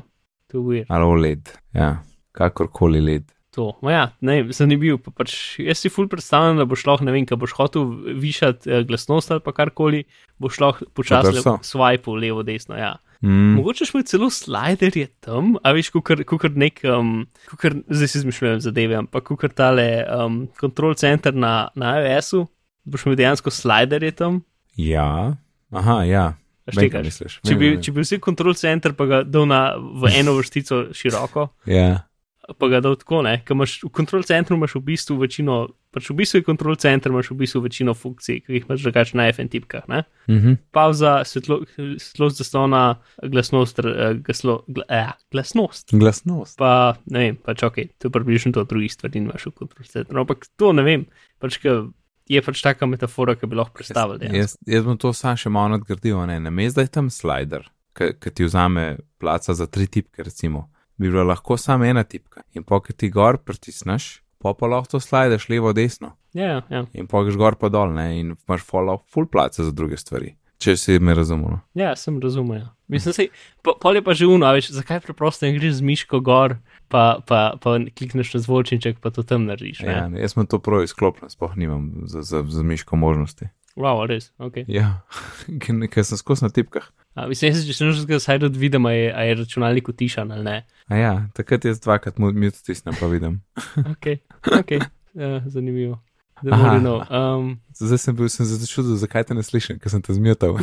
[0.47, 0.87] to je weird.
[0.89, 2.03] ali v led, ja,
[2.33, 3.33] kakorkoli led.
[3.51, 4.99] To, ma ja, ne, zanimiv.
[4.99, 8.71] Pa pač, jaz si ful predstavljam, da boš lahko, ne vem, kaj boš hotel višati
[8.71, 10.05] eh, glasnost ali pa karkoli,
[10.39, 12.77] boš lahko počasi swipe levo, desno.
[12.77, 12.99] Ja.
[13.21, 18.19] Mm, Mogoče smo celo slider je tam, a veš, kukar nek, um, kukar, zdaj si
[18.23, 22.45] izmišljujem zadeve, ampak kukar tale um, kontrol center na, na iOS-u,
[22.87, 24.43] boš imel dejansko slider je tam.
[24.77, 25.35] ja,
[25.71, 26.27] aha, ja.
[26.69, 27.05] Štekaš?
[27.05, 27.39] misliš?
[27.49, 31.49] Če bi, če bi vsi kontrol center pa ga dal na, v eno vrstico široko,
[31.67, 32.05] Ja,
[32.57, 35.59] pa ga dal tako, ne, ker imaš v kontrol centru imaš v bistvu večino,
[35.93, 39.19] pač v bistvu je kontrol center, imaš v bistvu večino funkcij, ki jih imaš drugače
[39.21, 40.05] na FN tipkah, ne.
[40.31, 40.57] mhm.
[40.73, 42.83] Pauza, svetlo, svetlost zaslona,
[43.21, 45.93] glasnost, eh, glaslo, gla, eh, glasnost.
[45.93, 46.57] Glasnost.
[46.61, 50.25] Pa ne vem, pač ok, to je približno to, drugih stvari nimaš v kontrol centru.
[50.25, 51.07] Ampak to ne vem,
[51.43, 51.83] pač ke
[52.29, 54.21] je pač taka metafora, ki bi lahko predstavljal.
[54.21, 54.41] dejansko.
[54.41, 58.33] Jaz, jaz bom to sam še malo nadgradil, ne, na mestu, je tam slider, ki
[58.33, 62.43] ti vzame placa za tri tipke, recimo, bi bila lahko samo ena tipka.
[62.55, 66.17] In po, ki ti gor pritisneš, pa pa lahko to slideš levo, desno.
[66.35, 66.85] Ja, ja.
[66.93, 70.35] In pa greš gor pa dol, ne, in imaš follow full place za druge stvari.
[70.59, 71.61] Če si me razumel.
[71.79, 72.59] Ja, sem razumel.
[72.59, 72.69] ja.
[72.91, 73.29] Mislim, sej,
[73.63, 76.57] po, pol je pa že uno, veš, zakaj preprosto ne greš z miško gor,
[76.91, 79.85] pa, pa, pa klikneš na zvočniček, pa to tam narediš.
[79.87, 83.53] Ja, jaz sem to prav izklopljen, sploh nimam za, za, za miško možnosti.
[83.79, 84.65] Wow, res, ok.
[84.67, 85.05] Ja,
[85.63, 86.91] ker sem skozi na tipkah.
[87.15, 89.89] A, mislim, jaz, če se že zgodi, saj tudi vidim, a je, a je računalnik
[89.89, 90.67] utišan ali ne.
[90.89, 93.41] A ja, takrat jaz dvakrat mu- mute stisnem, pa vidim.
[93.93, 94.07] Ok,
[94.61, 94.71] ok,
[95.15, 95.99] ja, zanimivo.
[96.51, 96.79] Aha.
[96.79, 100.15] no, um, Zdaj sem bil, sem se začudil, zakaj te ne slišim, ker sem te
[100.15, 100.55] zmjutal.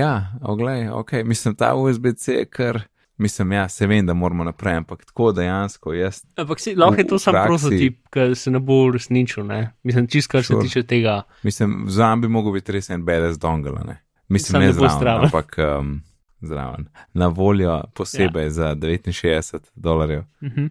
[0.00, 2.80] ja, oglej, ok, mislim, ta USB-C je kar,
[3.18, 6.22] mislim, ja, se vem, da moramo naprej, ampak tako dejansko jaz.
[6.36, 9.44] ampak si, lahko je to V sam praksi- prototip, ki se ne bo uresničil.
[9.44, 9.72] ne.
[9.82, 10.62] Mislim, čist kar se Sure.
[10.62, 11.22] tiče tega.
[11.42, 13.98] Mislim, zraven bi mogel biti res en BDS dongle, ne.
[14.28, 15.24] Mislim, Samo ne ne zraven, zraven.
[15.24, 16.02] ampak um,
[16.40, 16.86] zraven.
[17.14, 18.50] Na voljo posebej ja.
[18.50, 20.22] za 69 dolarjev.
[20.40, 20.70] Uh -huh.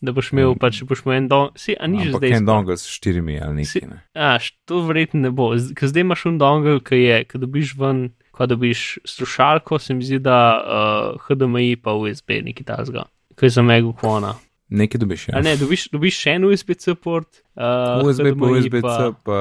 [0.00, 0.58] Da boš imel, Mm.
[0.58, 2.30] pač boš imel en don, si, a ni že zdaj.
[2.32, 3.88] en dongle s štirimi ali nekaj.
[3.88, 4.02] Ne.
[4.14, 5.50] A, to verjetno ne bo.
[5.74, 10.04] Ker zdaj imaš un dongle, ki je, ki dobiš ven, ko dobiš slušalko, se mi
[10.04, 13.02] zdi, da uh, HDMI pa USB nekaj tasga,
[13.34, 14.36] ki je za mega kvona.
[14.70, 15.42] Nekaj dobiš, A ja.
[15.42, 19.38] ne, dobiš, dobiš še en USB-C port, uh, USB pa HDMI USB-C pa,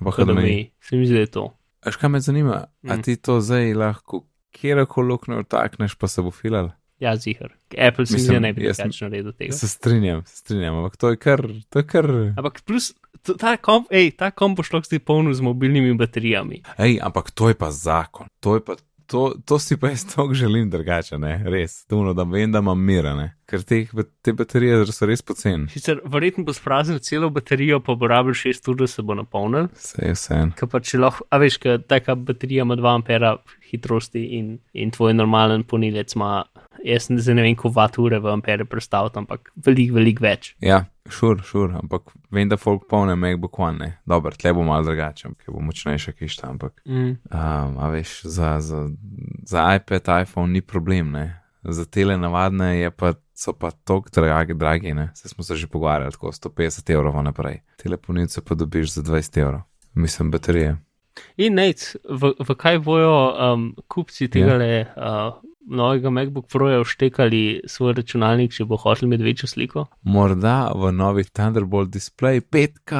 [0.00, 0.34] pa HDMI.
[0.34, 0.58] HDMI.
[0.80, 1.46] Se mi zdi, da je to.
[1.82, 3.02] Až kaj me zanima, a Mm.
[3.02, 6.72] ti to zdaj lahko kjerkoli luknjo vtakneš, pa se bo filal?
[6.98, 7.54] Ja, zihar.
[7.78, 9.52] Apple se mi zdi, da ne bi drugače naredil tega.
[9.52, 12.08] Se strinjam, se strinjam, ampak to je kar, to je kar.
[12.36, 12.90] Ampak plus,
[13.38, 16.62] ta komp, ej, ta komp bo šlo zdaj polno z mobilnimi baterijami.
[16.78, 18.76] Ej, ampak to je pa zakon, to je pa.
[19.10, 22.78] To, to si pa jaz tako želim drugače, ne, res, tuno, da vem, da imam
[22.78, 23.80] mira, ne, ker te,
[24.22, 25.66] te baterije so res poceni.
[25.72, 29.66] Sicer verjetno bo spraznil celo baterijo, pa bo rabil 6 ur, da se bo napolnil.
[29.74, 30.38] Vse je vse.
[30.60, 33.34] Ker pa če lahko, a veš, ker taka baterija ima 2 ampera
[33.72, 36.44] hitrosti in, in tvoj normalen ponilec ima,
[36.84, 40.52] jaz ne, ne vem, koliko vat ure v ampere predstavljati, ampak veliko, veliko več.
[40.64, 44.86] Ja, šur, šur, ampak vem, da folk polne MacBook One, ne, dobro, tle bo malo
[44.88, 46.80] drugače, ker bo močnejša kišta, ampak.
[46.86, 47.16] Mm.
[47.30, 48.86] Um, a veš, za, za,
[49.48, 51.26] za iPad, iPhone ni problem, ne.
[51.60, 55.10] Za tele navadne je pa, so pa tako dragi, dragi, ne.
[55.14, 57.60] Se smo se že pogovarjali, tako 150 evrov naprej.
[57.82, 59.60] Telefonilce pa dobiš za 20 evrov.
[59.94, 60.76] Mislim, baterije.
[61.36, 65.34] In nec, v, v kaj bojo um, kupci tega le uh,
[65.70, 69.86] novega MacBook Proja vštekali svoj računalnik, če bo hotel imeti večjo sliko?
[70.02, 72.94] Morda v novi Thunderbolt display 5K,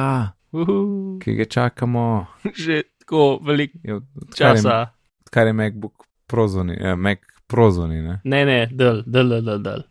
[0.51, 0.77] Uhu,
[1.23, 2.05] ki ga čakamo.
[2.63, 3.99] že tako veliko je,
[4.37, 4.91] časa.
[5.25, 8.19] odkar je MacBook prozoni, eh, Mac prozoni, ne.
[8.23, 9.83] Ne, ne, del, del, del, del.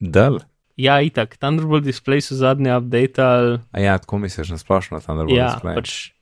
[0.00, 0.38] del.
[0.76, 3.58] Ja, itak, Thunderbolt display so zadnje updateali.
[3.72, 5.74] A ja, tako misliš na splošno Thunderbolt Ja, display.
[5.76, 6.12] pač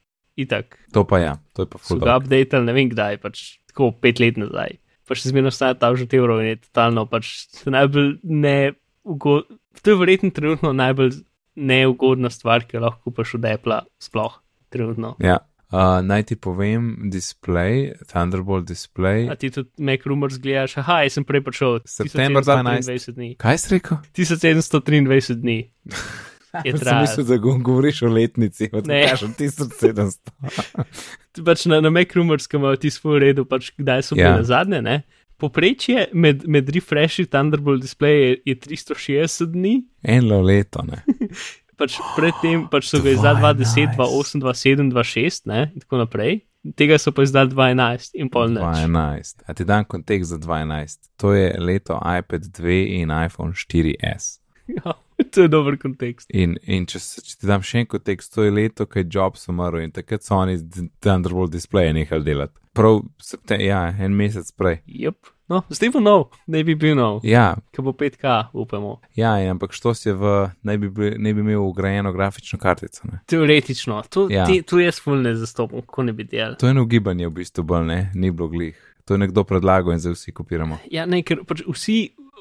[0.44, 0.78] itak.
[0.96, 2.00] To pa ja, to je pa ful.
[2.02, 4.78] ga updateali, ne vem kdaj, pač tako pet let nazaj.
[5.10, 8.72] Pač se zmerno staja ta že evrov in je totalno pač najbolj ne
[9.02, 9.58] ugodno.
[9.82, 11.22] To je verjetno trenutno najbolj
[11.56, 15.16] neugodna stvar, ki jo lahko kupaš od Apple, sploh trenutno.
[15.22, 15.38] Ja.
[15.70, 19.28] Uh, naj ti povem, display, Thunderbolt display.
[19.30, 21.78] A ti tudi Mac Rumors gledaš, aha, jaz sem prej prišel.
[21.86, 23.28] September 1723 dni.
[23.38, 24.00] Kaj si rekel?
[24.18, 25.58] 1723 dni.
[26.64, 27.00] Je Sem trajalo.
[27.02, 29.06] mislil, da go- govoriš o letnici, od Ne.
[29.08, 30.18] kažem 1700.
[31.46, 34.30] pač na, na Mac Rumors, ki imajo ti svoj redu, pač kdaj so bili Ja.
[34.30, 34.36] ja.
[34.36, 34.82] na zadnje.
[34.82, 35.02] Ne?
[35.36, 41.00] Poprečje med, med refreshi Thunderbolt display je, je 360 dni, Eno leto, ne.
[41.78, 45.70] pač predtem pač so ga izdali 2010, 2008, 2007, 2006 ne?
[45.74, 46.40] in tako naprej.
[46.76, 48.82] Tega so pa izdali 2011 in pol noč.
[48.84, 49.40] 2011.
[49.46, 51.08] A ti dam kontekst za 2011.
[51.16, 54.40] To je leto iPad 2 in iPhone 4S.
[54.68, 54.92] Ja,
[55.34, 56.30] to je dober kontekst.
[56.30, 59.08] In, in če, se, če ti dam še en kontekst, to je leto, ko je
[59.08, 60.58] Jobs umrl in takrat so oni
[60.98, 62.56] Thunderbolt display nehali delati.
[62.72, 64.80] Prav, septem, ja, en mesec prej.
[64.86, 65.16] Yep.
[65.50, 69.00] No, zdaj bo nov, ne bi bil nov, Ja, ki bo 5K, upamo.
[69.16, 70.28] ja in ampak što si je v,
[70.62, 73.02] naj bi, bil- naj bi imel ugrajeno grafično kartico.
[73.04, 73.18] Ne?
[73.26, 74.36] Teoretično, to, Ja.
[74.36, 74.46] ja.
[74.46, 76.54] te, to jaz ful ne zastopam, kako ne bi delal.
[76.54, 78.78] To je eno gibanje v bistvu bolj, ne, ni bilo glih.
[79.04, 80.78] To je nekdo predlagal in zdaj vsi kopiramo.
[80.88, 81.98] Ja, ne, ker pač vsi,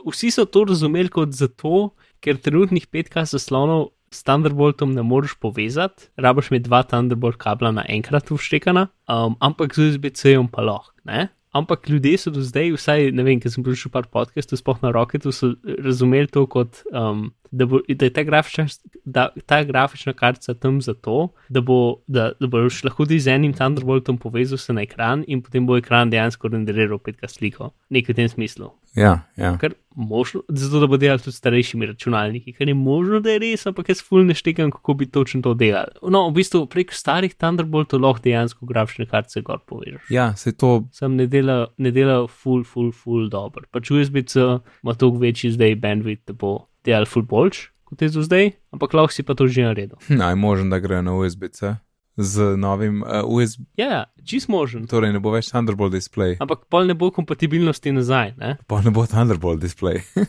[0.08, 1.92] vsi so to razumeli kot zato,
[2.24, 8.32] ker trenutnih 5K zaslonov s Thunderboltom ne moreš povezati, rabiš imeti dva Thunderbolt kabla naenkrat
[8.34, 10.94] vštekana, um, ampak z USB-C-jem pa lahko.
[11.06, 11.30] ne.
[11.50, 14.92] Ampak ljudje so do zdaj, vsaj ne vem, ker sem prišel par podcastov, sploh na
[14.94, 18.68] Rocketu, so razumeli to kot, um, da, bo, da je ta grafična,
[19.02, 24.22] da, ta grafična kartica tam zato, da, bo, da, da boš lahko z enim Thunderboltom
[24.22, 27.74] povezal se na ekran in potem bo ekran dejansko renderiral 5K sliko.
[27.90, 28.70] Nekaj v tem smislu.
[28.95, 29.58] Ja, ja.
[29.62, 33.39] Kar možno, zato da bo delal tudi s starejšimi računalniki, kar je možno, da je
[33.43, 35.91] res, ampak jaz ful ne štekam, kako bi točno to delal.
[36.02, 40.10] No, v bistvu prek starih Thunderboltov lahko dejansko grafične kartice gor povežeš.
[40.10, 43.65] ja se to, Sam ne dela, ne dela ful, ful, ful dobro.
[43.71, 48.21] Pač USB-C ima toliko večji zdaj bandwidth, da bo delal ful boljš kot je do
[48.21, 49.97] zdaj, ampak lahko si pa to že naredil.
[50.21, 51.75] naj možen, da grejo na USB-C
[52.19, 54.84] z novim uh, USB, Ja, ja, čist možen.
[54.91, 58.36] torej ne bo več Thunderbolt display, Ampak pol ne bo kompatibilnosti nazaj.
[58.38, 58.58] Ne?
[58.67, 60.03] pa ne bo Thunderbolt display.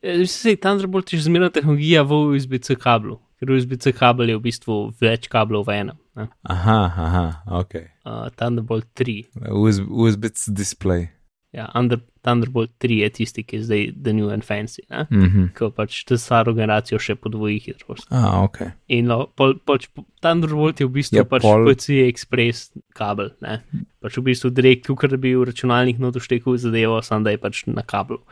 [0.00, 4.42] Eh, Sej Thunderbolt je že zmerna tehnologija v USB-C kablu, ker USB-C kabel je v
[4.46, 5.98] bistvu več kablov v enem.
[6.16, 6.24] Ne?
[6.40, 7.24] aha, aha,
[7.60, 7.74] ok.
[8.08, 9.28] Uh, Thunderbolt 3.
[9.52, 11.10] USB, USB-C display.
[11.52, 15.06] Ja, Under, Thunderbolt 3 je tisti, ki je zdaj the new and fancy, ne?
[15.10, 15.48] Mhm.
[15.58, 18.06] ko pač ta staro generacijo še podvoji hitrost.
[18.14, 18.60] Ah, ok.
[18.94, 19.88] In lo, pol, pač,
[20.22, 21.66] Thunderbolt je v bistvu Ja, pač pol...
[21.66, 23.64] PC Express kabel, ne?
[23.98, 27.64] pač v bistvu direkt, kot da bi v računalnik notoštekel zadevo, samo da je pač
[27.66, 28.22] na kablu.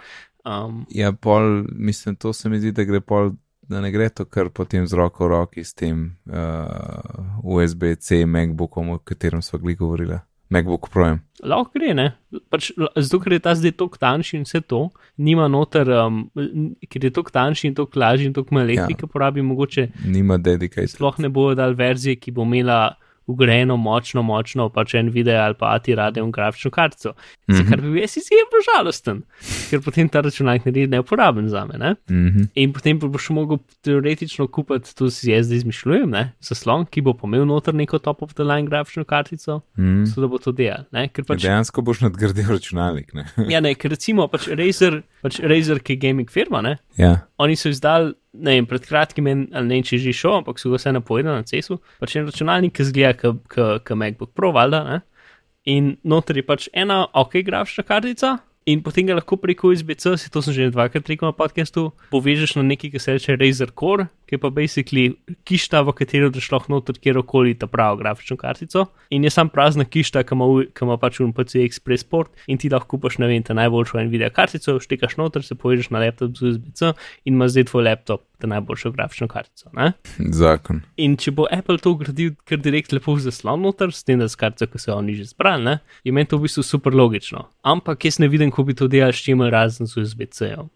[0.46, 3.34] Um, Ja, pol, mislim, to se mi zdi, da gre pol,
[3.68, 8.94] da ne gre to kar potem z roko v roki s tem uh, USB-C MacBookom,
[8.94, 10.22] o katerem smo gli govorili.
[10.50, 11.18] MacBook Pro.
[11.44, 12.06] lahko gre, ne?
[12.50, 14.88] Pač, zato, ker je ta zdaj tako tanjši in vse to,
[15.20, 16.22] nima noter, um,
[16.88, 19.12] ker je tako tanjši in tako lažji in tako malo elektrike ja.
[19.12, 20.90] porabi, mogoče Nima dedicated.
[20.90, 22.96] sploh ne bojo dal verzije, ki bo imela
[23.28, 27.12] ugrajeno močno, močno, pač en video ali pa ati radio in grafično kartico.
[27.48, 27.54] Mm.
[27.54, 27.68] -hmm.
[27.68, 29.22] Kar bi bil jaz izjemno žalosten,
[29.70, 31.78] ker potem ta računalnik naredi neuporaben za me.
[31.78, 31.94] Ne?
[32.10, 32.42] Mhm.
[32.54, 36.32] In potem boš mogel teoretično kupiti, to si jaz zdaj izmišljujem, ne?
[36.40, 40.04] zaslon, ki bo pomel noter neko top of the line grafično kartico, Mhm.
[40.04, 40.84] zato da bo to delal.
[40.92, 41.08] ne.
[41.08, 43.14] Ker pač, Dejansko boš nadgradil računalnik.
[43.14, 43.24] Ne?
[43.48, 46.76] ja, ne, ker recimo pač Razer, pač Razer, ki je gaming firma, ne?
[46.96, 47.20] ja.
[47.38, 50.60] Oni so izdali, ne vem, pred kratkim, en, ali ne vem, če že šel, ampak
[50.60, 51.78] so ga vse napovedali na cesu.
[52.02, 54.82] Pač en računalnik, ki zgleda kot MacBook Pro, valjda.
[54.88, 55.00] Ne?
[55.68, 58.38] In noter je pač ena ok grafična kartica.
[58.68, 62.58] In potem ga lahko preko USB-C, se to sem že dvakrat rekel na podkastu, povežeš
[62.58, 65.14] na nekaj, ki se reče Razer Core, ki je pa basically
[65.48, 68.86] kišta, v katero daš lahko noter kjerkoli ta pravo grafično kartico.
[69.10, 72.28] In je sam prazna kišta, ki ima, v- ki ima pač un PC Express port
[72.46, 76.04] in ti lahko kupaš, ne vem, ta najboljšo Nvidia kartico, štekaš noter, se povežeš na
[76.04, 76.92] laptop z USB-C
[77.24, 79.70] in imaš zdaj tvoj laptop, ta najboljšo grafično kartico.
[79.72, 79.92] Ne?
[80.32, 80.82] Zakon.
[80.96, 84.28] In če bo Apple to gradil kar direkt lepo v zaslon noter, s tem, da
[84.28, 86.92] s kartico, ki so jo oni že zbrali, ne, je meni to v bistvu super
[86.94, 87.48] logično.
[87.64, 90.68] Ampak jaz ne vidim, kako bi to delali s čimer razen z USB-C-jem.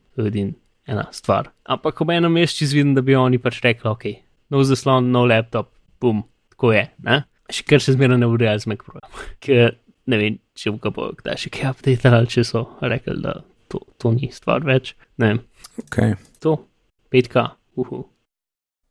[0.87, 1.53] Ena stvar.
[1.71, 4.09] Ampak ob enem mestu vidim, da bi oni pač rekli, ok,
[4.51, 5.71] nov zaslon, nov laptop,
[6.03, 6.89] bum, tako je.
[7.07, 7.23] Ne?
[7.53, 9.01] Še kar še zmeraj ne ureja z Mac Pro.
[9.45, 9.77] Ker
[10.11, 13.39] ne vem, če bo ga bo kdaj še kaj update ali če so rekli, da
[13.71, 14.97] to, to ni stvar več.
[15.23, 15.43] Ne vem,
[15.79, 16.15] Okay.
[16.41, 16.69] to,
[17.13, 18.05] 5K, uhu.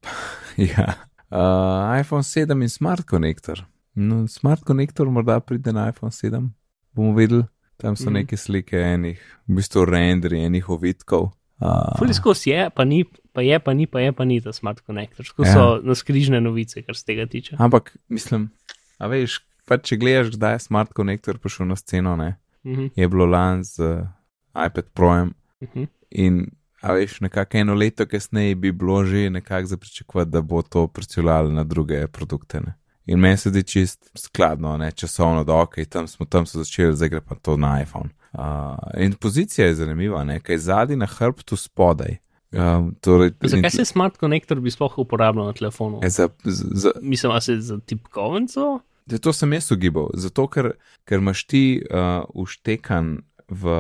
[0.58, 1.08] Ja.
[1.32, 3.66] Uh, iPhone 7 in Smart Connector.
[3.96, 6.50] No, Smart Connector morda pride na iPhone 7,
[6.94, 7.46] bomo videli.
[7.78, 8.14] Tam so mm.
[8.14, 11.32] neke slike enih, v bistvu renderi enih ovitkov.
[11.62, 14.54] Uh, Fuli skozi je, pa ni, pa je, pa ni, pa je, pa ni ta
[14.54, 15.26] smart connector.
[15.26, 15.54] Tako Ja.
[15.54, 17.56] so naskrižne novice, kar se tega tiče.
[17.60, 18.50] ampak mislim,
[18.98, 23.08] a veš, pa če gledaš, kdaj je Smart Connector prišel na sceno, ne, Mhm, je
[23.10, 24.08] bilo lani z uh,
[24.54, 25.84] iPad Projem mhm.
[26.10, 26.46] in
[26.82, 30.88] a veš, nekako eno leto kasneje bi bilo že nekako za pričakovati, da bo to
[30.88, 32.60] pricilalo na druge produkte.
[32.60, 32.74] Ne.
[33.06, 36.96] In meni se zdi čist skladno, ne, časovno, da ok, tam smo tam so začeli,
[36.96, 38.10] zdaj gre pa to na iPhone.
[38.32, 42.18] Uh, in pozicija je zanimiva, ne, kaj zadnji na hrbtu spodaj.
[42.52, 46.00] Um, torej, Zakaj se smart connector bi sploh uporabljal na telefonu?
[46.04, 48.80] je za, za, Mislim, a se za tipkovnico?
[49.12, 50.72] Ja, to sem jaz ugibal, zato ker,
[51.08, 53.76] ker imaš ti uh, uštekan v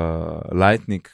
[0.51, 1.07] Lightning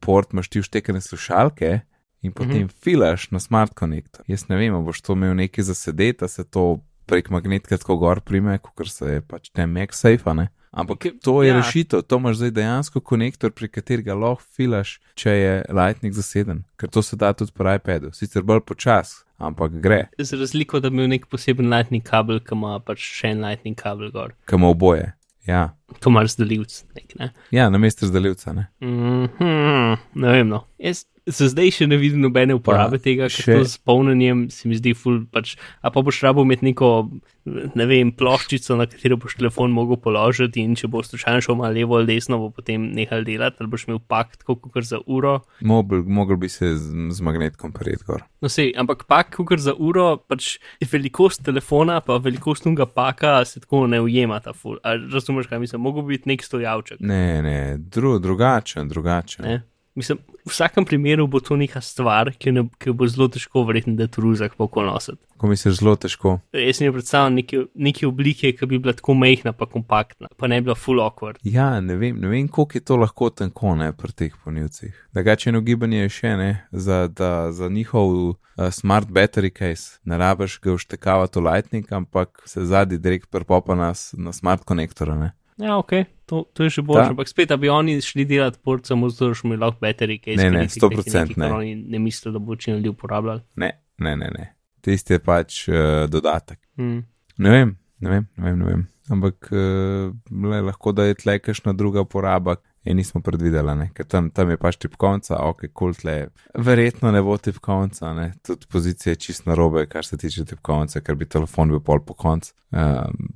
[0.00, 1.80] port, imaš ti uštekane slušalke
[2.22, 2.82] in potem mm -hmm.
[2.82, 4.20] filaš na Smart Connect.
[4.26, 7.96] Jaz ne vem, boš to imel nekaj za sedeti, a se to prek magnetka tako
[7.96, 10.48] gor prime, kot se je pač te MagSafe, ne.
[10.72, 11.56] Ampak to je Ja.
[11.56, 16.88] rešitev, to imaš zdaj dejansko konektor, prek katerega lahko filaš, če je Lightning zaseden, ker
[16.88, 20.96] to se da tudi po iPadu, sicer bolj počas, ampak gre, Z razliko, da bi
[20.96, 24.32] imel nek poseben lightning kabel, ki ima pač še en lightning kabel gor.
[24.44, 25.12] kam oboje.
[25.46, 25.74] Ja.
[26.00, 26.84] to mar zdeljivc.
[26.94, 27.32] Nek, ne?
[27.50, 28.68] Ja, na mestu zdaljivca, ne.
[28.80, 30.48] Mhm, ne vem.
[30.48, 30.64] No.
[30.78, 34.68] Jaz za zdaj še ne vidim nobene uporabe Pa tega, še- to z polnjenjem se
[34.68, 35.26] mi zdi ful.
[35.26, 37.08] Pač, a pa boš rabo imeti neko,
[37.46, 41.72] ne vem, ploščico, na katero boš telefon mogel položiti in če bo slučajno šel malo
[41.72, 45.40] levo ali desno, bo potem nehal delati, ali boš imel pakt, kot za uro.
[45.60, 48.22] Mogel, mogel bi se z, z magnetkom prijeti gor.
[48.40, 53.60] No, sej, ampak pak, kot za uro, pač velikost telefona, pa velikost unga paka se
[53.60, 54.52] tako ne ujemata.
[54.52, 54.78] Ful.
[54.82, 55.80] A razumeš, kaj mislim?
[55.80, 57.00] Mogoče biti nek stojavček.
[57.00, 59.44] Ne, ne, dru, drugačen, drugačen.
[59.44, 59.62] Ne?
[59.94, 63.96] Mislim, v vsakem primeru bo to neka stvar, ki, ne, ki bo zelo težko, verjetno,
[63.98, 65.18] da tu ruzak pokol nositi.
[65.36, 66.36] Ko misliš zelo težko.
[66.52, 70.46] Jaz si ne predstavljam neke, neke oblike, ki bi bila tako majhna, pa kompaktna, pa
[70.46, 71.40] ne bi bila full awkward.
[71.42, 74.94] Ja, ne vem, ne vem, koliko je to lahko tenko ne pri teh ponivcih.
[75.12, 78.36] Drugačeno gibanje je še ne, za, da, za njihov uh,
[78.70, 83.90] smart battery case ne rabiš ga vštekavati v lightning, ampak se zadnji direkt prepopa na,
[83.90, 85.32] s- na smart konektora.
[85.60, 85.66] Ne?
[85.66, 85.92] Ja, ok,
[86.26, 87.08] to, to je še bolje.
[87.12, 90.16] Ampak spet, da bi oni šli delati port samo zato, da smo imeli lahko battery
[90.22, 90.38] case.
[90.40, 91.50] Ne, ki ne, teh 100% nekih, ne.
[91.50, 93.44] kar Oni ne mislijo, da bo večina ljudi uporabljali.
[93.60, 94.30] Ne, ne, ne.
[94.38, 94.48] ne.
[94.80, 96.62] Tisti je pač uh, dodatek.
[96.80, 97.02] Hmm.
[97.44, 98.58] Ne vem, ne vem, ne vem.
[98.58, 98.88] Ne vem.
[99.10, 100.12] Ampak uh,
[100.50, 102.56] le, lahko da je tle kakšna druga poraba.
[102.88, 103.86] In nismo predvideli, ne?
[103.92, 106.14] ker tam, tam je pač tipkovnica, ok, kul tle.
[106.56, 108.30] Verjetno ne bo tipkovnica, ne?
[108.40, 112.16] tudi pozicija je čist narobe, kar se tiče tipkovnice, ker bi telefon bil pol po
[112.16, 112.54] koncu.
[112.72, 113.34] Um,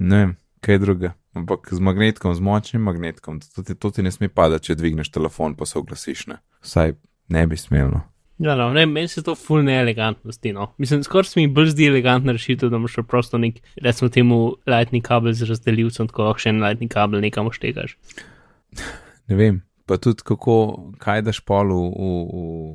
[0.00, 1.12] ne vem, kaj druga.
[1.34, 5.10] Ampak z magnetkom, z močnim magnetkom, to ti, to ti ne sme padati, če dvigneš
[5.12, 6.26] telefon, pa se oglasiš.
[6.30, 6.40] Ne?
[6.62, 6.94] Vsaj
[7.32, 8.02] ne bi smelo.
[8.42, 10.52] Ja, no, ne, meni se to ful neelegantno zdi.
[10.56, 10.72] No.
[10.82, 15.04] Mislim, skoraj se mi bolj zdi elegantna rešitev, da imaš preprosto nek, recimo temu, lightning
[15.04, 17.94] kabel z razdeljivcem, tako lahko še en lightning kabel nekam štekaš.
[19.30, 20.56] Ne vem, pa tudi kako,
[21.02, 22.10] kaj daš pol v, v,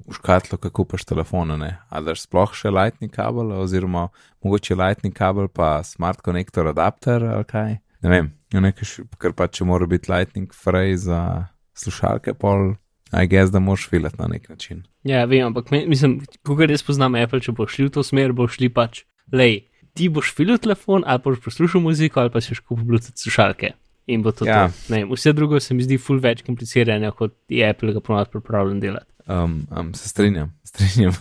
[0.08, 1.72] v, škatlo, kako paš telefona, ne?
[1.90, 4.08] A daš sploh še lightning kabel, oziroma
[4.46, 7.78] mogoče lightning kabel pa smart connector adapter ali kaj?
[8.06, 11.22] Ne vem, nekaj, ker pa če mora biti lightning fraj za
[11.78, 12.76] slušalke, pol,
[13.08, 14.84] I guess, da moraš filati na nek način.
[15.08, 18.34] Ja, vem, ampak me, mislim, ko res poznam Apple, če boš šli v to smer,
[18.36, 19.62] boš šli pač, lej,
[19.96, 23.72] ti boš filil telefon ali boš poslušal muziko ali pa si šel kupiti Bluetooth slušalke.
[24.08, 24.68] In bo to, Ja.
[24.68, 24.94] to.
[24.94, 28.80] Ne, vse drugo se mi zdi ful več komplicirano, kot je Apple ga ponovadi pripravljen
[28.80, 29.12] delati.
[29.28, 31.14] Um, um, se strinjam, strinjam.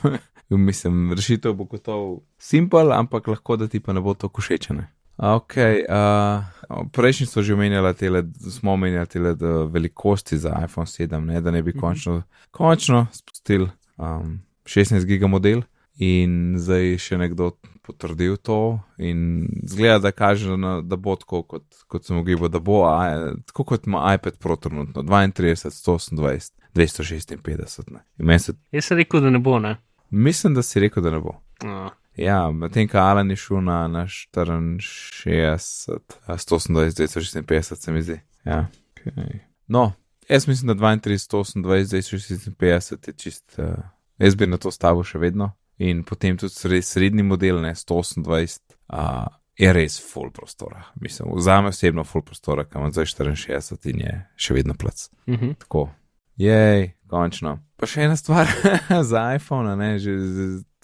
[0.48, 4.86] Mislim, rešitev bo gotovo simpel, ampak lahko da ti pa ne bo to košečene.
[5.16, 6.44] Ok, uh,
[6.92, 11.50] prejšnji so že omenjali tele, smo omenjali tele da velikosti za iPhone 7, ne, da
[11.50, 15.62] ne bi končno, končno spustili um, 16 giga model
[15.96, 17.54] in zdaj še nekdo
[17.86, 22.58] potrdil to in zgleda, da kaže, na, da bo tako, kot, kot sem ugibal, da
[22.58, 27.92] bo, a, tako kot ima iPad Pro trenutno, 32, 128, 256.
[27.92, 28.02] Ne.
[28.18, 29.76] In meni se, Jaz sem rekel, da ne bo, ne.
[30.10, 31.38] mislim, da si rekel, da ne bo.
[31.64, 38.02] Uh, Ja, medtem ko Alan je šel na, na 64, a 128, 256, se mi
[38.02, 38.20] zdi.
[38.44, 39.38] Ja, okay.
[39.66, 39.92] No,
[40.28, 41.62] jaz mislim, da 32, 128,
[42.56, 43.58] 256 je čist.
[43.58, 43.64] Uh,
[44.18, 45.52] jaz bi na to stavil še vedno.
[45.78, 48.60] In potem tudi sred, srednji model, ne 128,
[48.92, 49.26] uh,
[49.58, 50.84] je res full prostora.
[51.00, 55.10] Mislim, vzame osebno full prostora, kam imam zdaj 64 in je še vedno plac.
[55.26, 55.54] uh -huh.
[55.58, 55.88] Tako,
[56.36, 57.58] jej, končno.
[57.76, 58.46] Pa še ena stvar
[59.10, 60.12] za iPhone, a ne, že,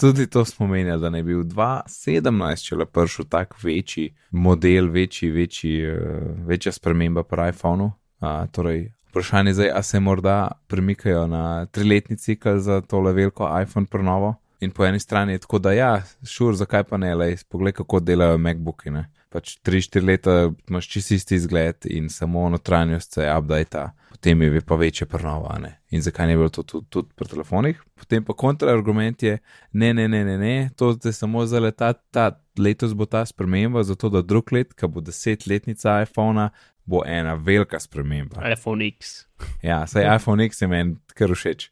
[0.01, 4.91] tudi to smo menjali, da ne bi bil 2017, če le prišel tak večji model,
[4.91, 7.93] večji, večji, uh, večja sprememba pri iPhonu.
[8.21, 13.49] Uh, torej, vprašanje je zdaj, a se morda premikajo na triletni cikl za tole veliko
[13.63, 14.35] iPhone prenovo.
[14.63, 17.99] In po eni strani je tako, da ja, šur, zakaj pa ne, le, poglej, kako
[18.01, 18.93] delajo MacBooki.
[18.95, 19.09] Ne?
[19.33, 20.35] Pač 3-4 leta
[20.69, 25.57] imaš čist isti izgled in samo notranjost se updata, potem je pa večja prenova.
[25.59, 25.73] Ne?
[25.91, 27.83] In zakaj ne bi bilo to tudi, tudi pri telefonih?
[27.99, 29.39] Potem pa kontraargument je,
[29.73, 33.83] ne, ne, ne, ne, ne to je samo za leta, ta letos bo ta sprememba,
[33.83, 36.51] zato da drug let, ko bo desetletnica iPhona,
[36.85, 38.47] bo ena velika sprememba.
[38.53, 39.25] iPhone X.
[39.63, 41.71] Ja, saj iPhone X je meni kar všeč.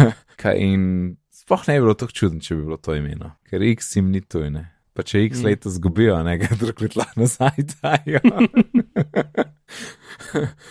[0.56, 1.19] In
[1.50, 4.20] sploh ne bi bilo tako čudno, če bi bilo to imeno, ker X jim ni
[4.22, 4.68] tujne.
[4.94, 8.20] Pa če X letos zgubijo, ne ga drug let nazaj dajo.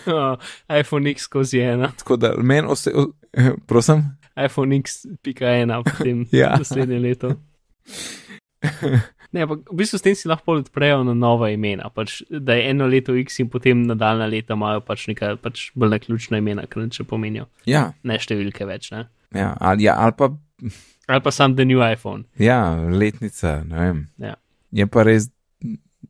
[0.08, 0.36] Uh,
[0.80, 1.92] iPhone X skozi ena.
[1.98, 3.08] Tako da meni ose, o,
[3.70, 4.04] prosim.
[4.36, 6.56] iPhone X pika ena potem Ja.
[6.60, 7.32] naslednje leto.
[9.32, 11.90] Ne, ampak v bistvu s tem si lahko odprejo na nova imena.
[11.94, 15.96] Pač, da je eno leto X in potem nadaljna leta imajo pač neka pač bolj
[15.96, 17.46] naključna imena, ker če pomenijo.
[17.70, 18.92] Ja, Ne številke več.
[18.96, 19.06] Ne?
[19.38, 20.32] ja, ali, ja, ali pa
[21.08, 22.24] Ali pa sam The New iPhone.
[22.38, 24.08] ja, letnica, ne vem.
[24.18, 24.36] Ja.
[24.72, 25.30] Je pa res,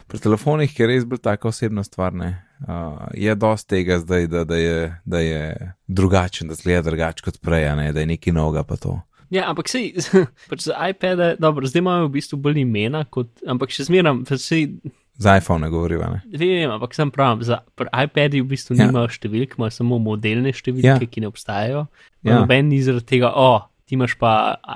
[0.08, 2.14] pri telefonih je res bolj taka osebna stvar.
[2.14, 2.34] Ne?
[2.60, 5.44] Uh, je dosti tega zdaj, da, da, je, da je
[5.88, 7.94] drugačen, da zgleda drugače kot prej, a ne?
[7.94, 8.98] da je neki noga pa to.
[9.30, 9.94] Ja, ampak sej,
[10.50, 14.80] pač za iPad, dobro, zdaj imajo v bistvu bolj imena, kot, ampak še zmeram, sej,
[15.20, 16.20] Za iPhone govoriva, ne?
[16.32, 18.86] Vem, ampak sem prav, za pri iPadu v bistvu Ja.
[18.88, 20.96] nimajo številk, imajo samo modelne številke, Ja.
[21.12, 21.82] ki ne obstajajo.
[22.24, 22.38] Ja.
[22.40, 23.60] Noben ni zaradi tega, o,
[23.90, 24.34] ti imaš pa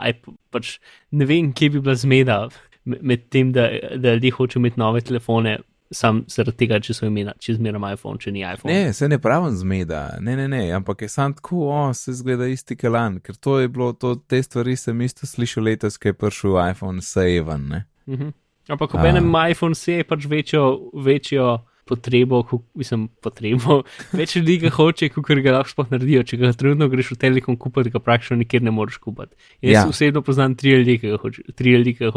[0.10, 0.78] iPod, pač
[1.14, 2.40] ne vem, kje bi bila zmeda
[2.84, 5.60] med, tem, da, da ljudje hočejo imeti nove telefone,
[5.94, 8.74] sam zaradi tega, če so imeli, če zmeraj iPhone, če ni iPhone.
[8.74, 12.50] Ne, se ne pravim zmeda, ne, ne, ne, ampak je sam tako, o, se zgleda
[12.50, 16.18] isti kalan, ker to je bilo, to, te stvari sem isto slišal letos, ko je
[16.18, 17.86] prišel iPhone 7, ne.
[18.10, 18.34] Mhm.
[18.74, 20.64] Ampak ob enem iPhone se je pač večjo,
[21.04, 21.48] večjo
[21.86, 23.82] potrebo, kuk- mislim, potrebo,
[24.20, 26.24] več ljudi ga hoče, kot ga lahko sploh naredijo.
[26.24, 29.36] Če ga trenutno greš v Telekom kupiti, ga praktično nikjer ne moreš kupiti.
[29.62, 29.80] Jaz Ja.
[29.80, 29.88] ja.
[29.88, 31.44] osebno poznam tri ljudi, ki ga hoče-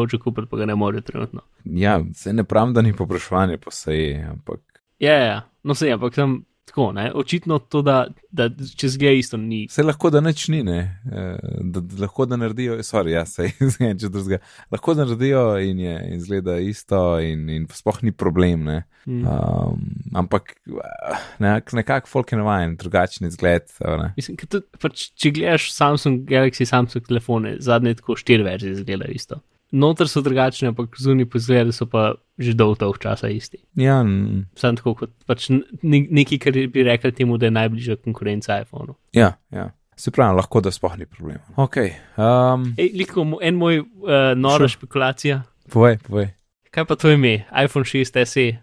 [0.08, 1.40] ki kupiti, pa ga ne morejo trenutno.
[1.64, 4.60] Ja, se ne pravim, da ni popraševanje po seji, ampak
[4.98, 9.38] Ja, ja, no se, ampak sem tako, ne, očitno to, da, da če zgleda isto,
[9.40, 9.66] ni.
[9.70, 10.80] se lahko da nič ni, ne,
[11.12, 13.48] Eh, da, da lahko da naredijo, sorry, ja, se
[14.00, 14.40] če drugega,
[14.74, 18.80] lahko da naredijo in je, in zgleda isto in, in sploh ni problem, ne.
[19.06, 19.22] Mm.
[19.22, 19.84] Um,
[20.18, 20.56] ampak
[21.42, 23.70] nek, nekako folk je navajen, drugačen izgled.
[24.16, 29.40] Mislim, tudi, pač, če gledaš Samsung Galaxy, Samsung telefone, zadnje tako štiri verzije izgledajo isto.
[29.72, 33.58] Noter so drugačne, ampak zunaj po zgledu so pa že dolgo dolg časa isti.
[33.74, 34.04] Ja,
[34.54, 35.48] Sam tako kot pač
[35.82, 38.94] nekaj, kar bi rekel temu, da je najbližja konkurenca iPhonu.
[39.12, 39.70] ja, ja.
[39.96, 41.40] Se pravi, lahko da sploh ni problema.
[41.56, 41.76] Ok,
[42.20, 44.68] um, Ej, liko, en moj uh, nora Sure.
[44.68, 45.42] špekulacija.
[45.72, 46.28] povej, povej.
[46.70, 47.46] Kaj pa to ime?
[47.64, 48.58] iPhone 6 SE?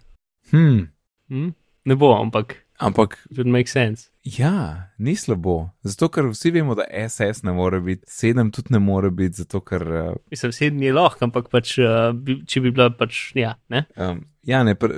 [0.53, 0.93] Hmm,
[1.33, 1.49] Hm?
[1.85, 4.12] Ne bo, ampak ampak it would make sense.
[4.23, 5.69] Ja, ni slabo.
[5.83, 9.59] Zato, ker vsi vemo, da SS ne more biti, 7 tudi ne more biti, zato
[9.61, 9.83] ker.
[9.83, 13.83] Uh, Mislim, sedem je lahko, ampak pač, uh, bi, če bi bila pač, ja, ne?
[13.99, 14.93] um, ja, ne, pr,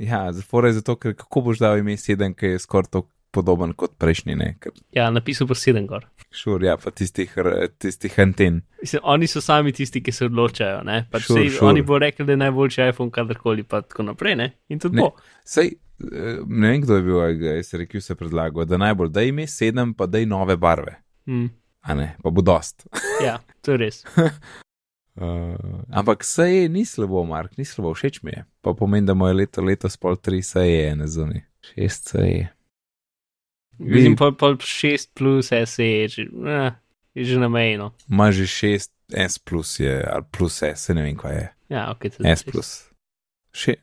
[0.00, 3.72] ja, zafora je zato, ker kako boš dal ime 7, ki je skoraj tako podoben
[3.76, 6.06] kot prejšnji, ne, ker Ja, napisal pa sedem gor.
[6.32, 7.34] šur, ja, pa tistih,
[7.82, 8.62] tistih anten.
[8.80, 10.80] Mislim, oni so sami tisti, ki se odločajo.
[11.10, 11.68] Pač Sure, sej, sure.
[11.72, 14.36] Oni bo rekli, da je najboljši iPhone kadarkoli, pa tako naprej.
[14.40, 14.52] Ne?
[14.68, 15.02] In tudi Ne.
[15.02, 15.16] bo.
[15.44, 19.08] Sej, ne vem, kdo je bil, a ga je se rekel, se predlagal, da najbolj
[19.14, 21.46] da ime 7, pa da je nove barve, Mm,
[21.80, 22.86] a ne, pa bo dost.
[23.26, 24.02] ja, to je res.
[25.14, 25.56] Uh,
[25.88, 28.44] ampak sej ni slabo, Mark, ni slabo, všeč mi je.
[28.60, 31.44] Pa pomeni, da moje leto, letos pol tri seje, ne zunaj.
[31.64, 32.50] Šest seje.
[33.78, 36.74] Vidim pa, pa 6 plus SE je že, eh,
[37.14, 37.78] je že na meji.
[37.78, 37.94] No.
[38.10, 41.48] Ima že 6 S plus je, ali plus S, se ne vem, kaj je.
[41.68, 42.70] Ja, ok, to je S plus.
[43.54, 43.76] Še,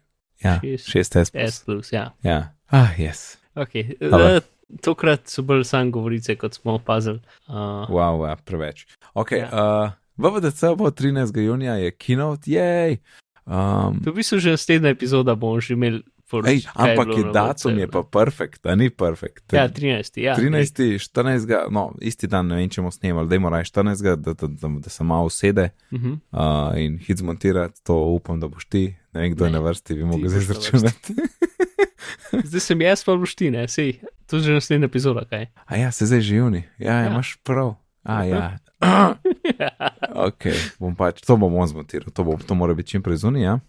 [0.44, 0.88] ja, Šest.
[0.88, 1.92] 6 S plus.
[1.94, 2.12] Ja.
[2.24, 2.54] Ja.
[2.68, 3.38] Ah, yes.
[3.56, 3.94] Okay.
[4.00, 4.36] Dobro.
[4.36, 4.42] Uh,
[4.82, 7.20] tokrat so bolj sam govorice, kot smo opazili.
[7.48, 8.86] Uh, Wow, ja, preveč.
[9.14, 9.38] Ok, Ja.
[9.38, 9.84] ja.
[9.84, 11.38] uh, VVDC bo 13.
[11.38, 12.98] junija je keynote, jej.
[13.46, 16.04] Um, to v bistvu že naslednja epizoda bomo že imeli.
[16.46, 19.54] Ej, ampak je na datum je pa perfekt, a ni perfekt.
[19.54, 20.22] Ja, 13.
[20.22, 20.98] Ja, 13.
[21.00, 21.72] 14.
[21.72, 24.16] no, isti dan, ne vem, če bomo snemali, da je moraj 14.
[24.16, 26.18] Da, da, da, da se malo usede Uh -huh.
[26.32, 28.96] uh, in hit zmontirati, to upam, da boš ti.
[29.14, 31.14] Ne vem, kdo je Ne, na vrsti, bi mogel boš zdaj na izračunati.
[32.48, 34.00] Zdaj sem jaz pa vlošti, ne, sej.
[34.28, 35.46] To je že naslednja epizoda, kaj.
[35.66, 36.64] A ja, se zdaj že juni.
[36.80, 37.10] Ja, ja, Ja.
[37.12, 37.76] imaš prav.
[38.04, 38.58] A ja.
[40.28, 40.44] ok,
[40.80, 43.42] bom pač, to bom on zmontiral, to, bo, to mora biti čim prej zunaj.
[43.44, 43.60] Ja.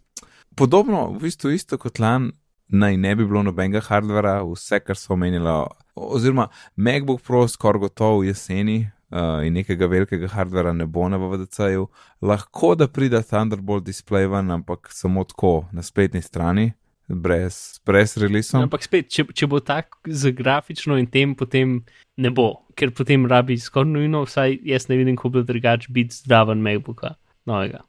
[0.56, 2.32] Podobno, v bistvu isto kot lan,
[2.72, 5.52] naj ne bi bilo nobenega hardvera, vse, kar so omenili,
[5.94, 8.80] oziroma MacBook Pro skoraj gotov v jeseni.
[9.12, 11.82] Uh, in nekega velikega hardvera ne bo na VDC-ju,
[12.24, 16.70] lahko da pride Thunderbolt display ven, ampak samo tako na spletni strani,
[17.12, 18.64] brez, brez releasom.
[18.64, 21.82] Ampak spet, če, če bo tako za grafično in tem, potem
[22.16, 26.22] ne bo, ker potem rabi skoraj nujno, vsaj jaz ne vidim, kako bi drugače biti
[26.22, 27.12] zdraven MacBooka
[27.44, 27.84] novega.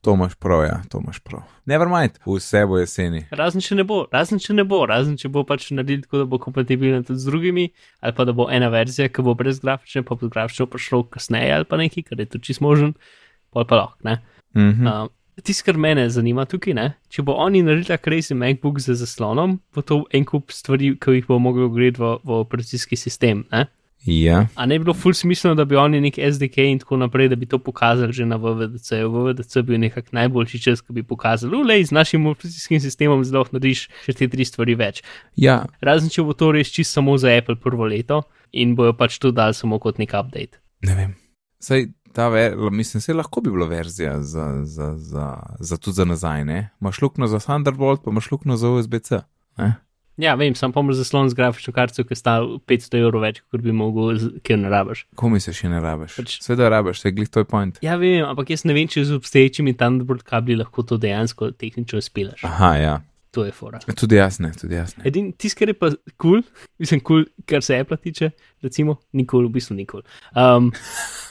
[0.00, 1.42] To imaš prav, ja, to imaš prav.
[1.66, 3.24] Never mind, vse bo jeseni.
[3.30, 6.28] Razen če ne bo, razen če ne bo, razen če bo pač naredil tako, da
[6.30, 7.66] bo kompatibilen tudi z drugimi,
[8.00, 11.50] ali pa da bo ena verzija, ki bo brez grafične, pa bo grafično prišlo kasneje
[11.56, 12.94] ali pa nekaj, kar je tudi čist možen,
[13.50, 13.98] pol pa lahko.
[14.06, 14.20] ne.
[14.56, 14.86] Mhm.
[14.86, 15.08] Uh,
[15.42, 16.86] Tisto, kar mene zanima tukaj, ne?
[17.14, 21.28] če bo oni naredili crazy MacBook z zaslonom, bo to en kup stvari, ki jih
[21.28, 23.44] bo mogel gledati v, v operacijski sistem.
[23.52, 23.68] Ne?
[24.06, 27.28] Ja, A ne bi bilo ful smiselno, da bi oni nek SDK in tako naprej,
[27.28, 29.02] da bi to pokazali že na VVDC.
[29.04, 33.58] VVDC bi bil nekak najboljši čas, ki bi pokazali, ulej, z našim operacijskim sistemom lahko
[33.58, 35.02] narediš še te tri stvari več.
[35.36, 38.22] ja, Razen če bo to res čisto samo za Apple prvo leto
[38.52, 40.62] in bojo pač to dali samo kot nek update.
[40.86, 41.14] ne vem.
[41.60, 46.04] Sej ta, ver, mislim, se lahko bi bila verzija za, za, za, za tudi za
[46.04, 46.70] nazaj, ne?
[46.80, 49.20] Imaš luknjo za Thunderbolt, pa imaš luknjo za USB-C.
[49.58, 49.74] Ne?
[50.18, 53.70] Ja, vem, sam pomor zaslon z grafično kartico, ki sta 500 evrov več, kot bi
[53.74, 55.04] mogel, ker ne rabiš.
[55.18, 56.16] Komi se še ne rabiš?
[56.18, 57.78] Pač- Seveda rabiš, se glih to je point.
[57.86, 62.02] Ja, vem, ampak jaz ne vem, če z obstoječimi Thunderbird kabli lahko to dejansko tehnično
[62.02, 62.42] spelaš.
[62.44, 62.96] Aha, ja.
[63.36, 63.78] To je fora.
[63.78, 65.04] Tudi jasne, tudi jasne.
[65.06, 66.42] Edin, tisto, kar je pa kul, cool,
[66.82, 68.32] mislim, kul, cool, kar se Apple tiče,
[68.64, 70.02] recimo, ni kul, cool, v bistvu ni kul.
[70.02, 70.34] Cool.
[70.34, 70.72] Um,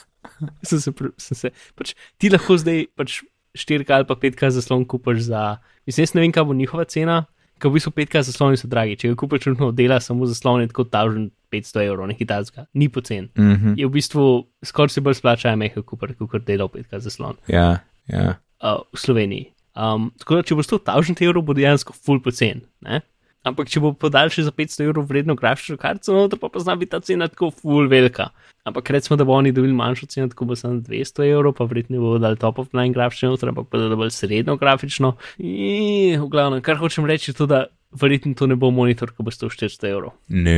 [0.68, 3.20] sem se, sem se, pač, ti lahko zdaj pač
[3.58, 5.58] 4K ali pa 5K zaslon kupiš za,
[5.88, 7.24] mislim, jaz ne vem, kaj bo njihova cena,
[7.58, 8.96] ker v bistvu 5K zasloni so dragi.
[8.98, 13.28] Če ga kupiš trenutno dela samo zaslon, je tako 1500 evrov, nekaj tajskega, ni pocen.
[13.36, 13.74] Mm -hmm.
[13.78, 17.78] Je v bistvu skoraj se bolj splača mehko kupiti, kot dela 5K zaslon Ja,
[18.08, 18.34] ja.
[18.62, 19.52] uh, v Sloveniji.
[19.76, 22.60] Um, tako da, če bo 100 1000 evrov, bo dejansko full pocen.
[22.80, 23.00] Ne?
[23.48, 26.92] Ampak, če bo podaljši za 500 evrov vredno grafično kartico, noter pa, pa zna biti
[26.94, 28.30] ta cena tako full velika.
[28.68, 32.02] Ampak recimo, da bo oni dobili manjšo ceno, tako bo samo 200 evrov, pa vredno
[32.04, 35.16] bo dal top of line grafično ampak pa da bo bolj srednjo grafično.
[35.38, 39.32] In, v glavnem, kar hočem reči, to, da verjetno to ne bo monitor, ki bo
[39.32, 40.56] stal 400 evrov, No.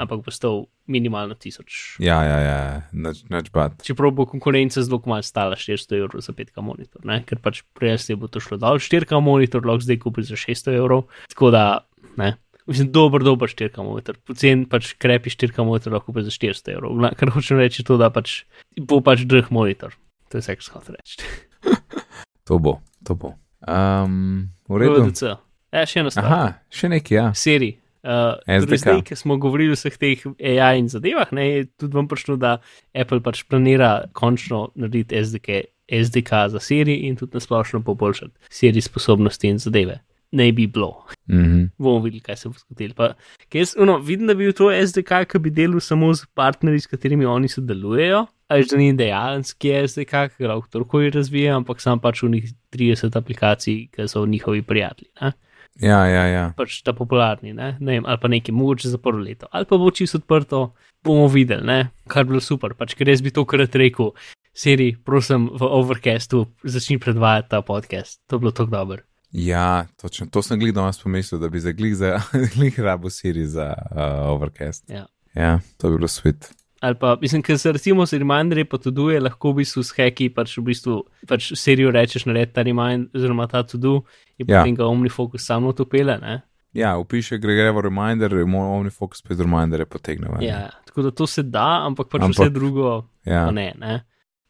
[0.00, 2.00] ampak bo stal minimalno 1000.
[2.00, 2.58] Ja, ja, ja,
[2.92, 3.76] nič, nič bad.
[3.84, 7.20] Čeprav bo konkurenca zelo malo stala 400 evrov za 5K monitor, ne?
[7.26, 10.78] ker pač prej se bo to šlo dol, 4K monitor lahko zdaj kupiš za 600
[10.80, 11.84] evrov, tako da,
[12.20, 12.34] ne,
[12.70, 17.04] mislim, dober, dober 4K monitor, pocen pač krepi 4K monitor lahko kupiš za 400 evrov,
[17.20, 18.42] kar hočem reči to, da pač
[18.78, 19.96] bo pač drh monitor,
[20.30, 21.22] to je vse, kar hotel reči.
[22.44, 22.74] To bo,
[23.08, 23.30] to bo.
[23.64, 25.06] Um, v redu.
[25.08, 25.32] VDC.
[25.72, 26.26] Ja, še ena stvar.
[26.28, 27.26] Aha, še nekaj, ja.
[27.32, 27.70] Seri.
[28.04, 31.96] Uh, torej zdaj, ki smo govorili o vseh teh AI in zadevah, ne, je tudi
[31.96, 32.58] vam prišlo, da
[32.92, 39.48] Apple pač planira končno narediti SDK, SDK za Siri in tudi nasplošno poboljšati Siri sposobnosti
[39.48, 40.02] in zadeve.
[40.34, 41.06] Ne bi bilo.
[41.30, 41.70] Mhm.
[41.78, 42.94] Bomo videli, kaj se bo zgodilo.
[42.98, 43.12] Pa,
[43.54, 46.90] jaz, no, vidim, da bi bil to SDK, ki bi delal samo z partnerji, s
[46.90, 48.26] katerimi oni sodelujejo.
[48.52, 53.16] A že ni dejanski SDK, ki ga kdorkoli razvija, ampak sam pač v njih 30
[53.16, 55.10] aplikacij, ki so njihovi prijatelji.
[55.22, 55.32] Ne?
[55.80, 56.44] Ja, ja, ja.
[56.54, 57.74] pač ta popularni, ne?
[57.80, 60.68] ne vem, ali pa nekaj mogoče za prvo leto, ali pa bo čisto odprto,
[61.02, 61.78] bomo videli, ne?
[62.06, 64.12] kar bi bilo super, pač ker jaz bi to krat rekel,
[64.54, 69.02] Siri, prosim, v Overcastu začni predvajati ta podcast, to bi bilo tako dobro.
[69.34, 70.26] Ja, točno.
[70.26, 72.20] To sem glih danes pomislil, da bi za glih, za,
[72.54, 73.98] glih rabo Siri za uh,
[74.30, 74.86] Overcast.
[74.90, 75.06] Ja.
[75.34, 76.52] Ja, to bi bilo svet.
[76.80, 80.52] Ali pa, mislim, ker se recimo z reminderji potuduje, lahko v bistvu s heki pač
[80.58, 84.02] v bistvu pač serijo rečeš narediti ta remind, oziroma ta to-do
[84.38, 84.60] in Ja.
[84.60, 86.42] potem ga OmniFocus samo to pele, ne?
[86.72, 90.28] Ja, upiše Gregorevo reminder, moj OmniFocus pa iz remindere potegne.
[90.40, 93.50] Ja, tako da to se da, ampak pač Ampak- vse drugo ja.
[93.50, 94.04] Ne, ne.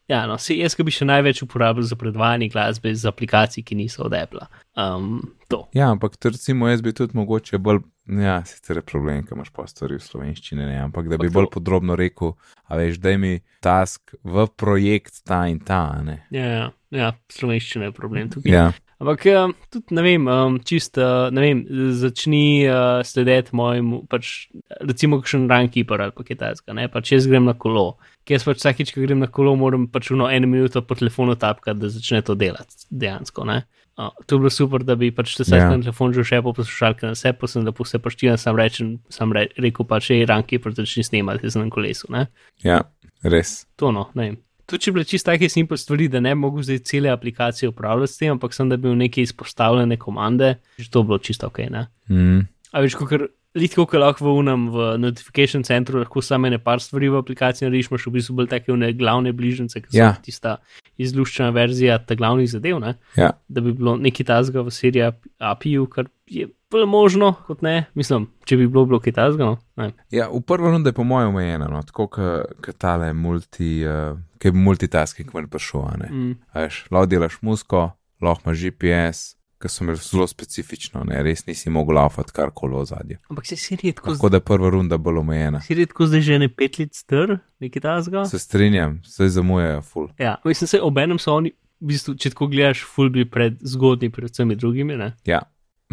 [0.09, 4.03] Ja, no, se jaz, bi še največ uporabljal za predvajanje glasbe z aplikacij, ki niso
[4.05, 4.45] od Apple.
[4.77, 5.63] Um, to.
[5.73, 7.81] ja, ampak to recimo jaz bi tudi mogoče bolj,
[8.21, 11.33] ja, sicer je problem, ker imaš pa stvari v slovenščini, ne, ampak da bi Ampak
[11.33, 12.35] to- bolj podrobno rekel,
[12.69, 13.33] a veš, daj mi
[13.65, 16.21] task v projekt ta in ta, ne.
[16.35, 18.53] Ja, ja, ja slovenščina je problem tukaj.
[18.53, 18.67] Ja,
[19.05, 21.59] Ampak um, tudi ne vem, um, čist, uh, ne vem,
[21.93, 24.49] začni uh, slediti mojemu, pač
[24.81, 27.99] recimo, kakšen rankeeper ali pa kaj takega, ne, pač jaz grem na kolo.
[28.25, 31.37] Ker jaz pač vsakič, ko grem na kolo, moram pač uno eno minuto po telefonu
[31.37, 33.59] tapkati, da začne to delati, dejansko, ne.
[34.01, 35.69] Uh, to bi bilo super, da bi pač te vsak Ja.
[35.69, 35.77] yeah.
[35.77, 39.37] na telefon že še po poslušalke na sebe, sem lepo se paštilan, sam rečem, sam
[39.37, 42.25] re, rekel pač, hej, rankeeper, začni snemati, jaz sem na kolesu, ne.
[42.65, 42.81] ja,
[43.21, 43.67] res.
[43.77, 44.41] To no, ne vem.
[44.67, 47.69] Tudi če bi bile čisto take simple stvari, da ne bi mogel zdaj cele aplikacije
[47.69, 51.19] upravljati s tem, ampak sem da bi bil neke izpostavljene komande, že to bi bilo
[51.19, 51.59] čisto ok.
[51.71, 51.87] Ne?
[52.09, 52.47] Mm.
[52.73, 53.13] A veš, kot
[53.55, 57.69] litko, ki lahko v unem v notification centru lahko samo ene par stvari v aplikaciji
[57.69, 60.15] narediš, imaš v bistvu bolj take one glavne bližnjice, ki so Ja.
[60.23, 60.57] tista
[60.99, 62.97] izluščena verzija ta glavnih zadev, ne?
[63.17, 67.85] Ja, da bi bilo neki tazga v seriji API-ju, kar je bolj možno kot ne.
[67.95, 69.59] Mislim, če bi bilo, bilo kaj tazga, no.
[69.81, 69.93] Ne.
[70.15, 74.51] ja v prvi rundi je po mojem omejeno, no, tako kot tale multi, uh, ki
[74.51, 76.11] je multitasking ven prišel, ne.
[76.11, 76.35] Mm.
[76.53, 77.89] A Veš, lahko delaš musko,
[78.23, 82.85] lahko imaš GPS, ki so imeli zelo specifično, ne, res nisi mogel laufati karkoli v
[82.91, 83.19] zadju.
[83.33, 85.63] Ampak se serije tako Tako da je prva runda bolj omejena.
[85.65, 88.25] Si redko zdaj že ne pet let str, nekaj tasga?
[88.29, 90.09] Se strinjam, se zamujajo ful.
[90.19, 94.13] Ja, mislim, se obenem so oni, v bistvu, če tako gledaš, full bi pred zgodnji,
[94.13, 95.13] pred vsemi drugimi, ne?
[95.29, 95.43] Ja,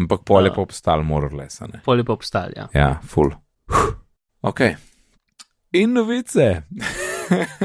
[0.03, 0.55] ampak pol je A.
[0.55, 1.81] pa obstal, moral lesa, ne.
[1.85, 2.67] Poli pa obstalja.
[2.73, 3.31] Ja, ful.
[4.41, 4.61] Ok.
[5.73, 6.63] In novice.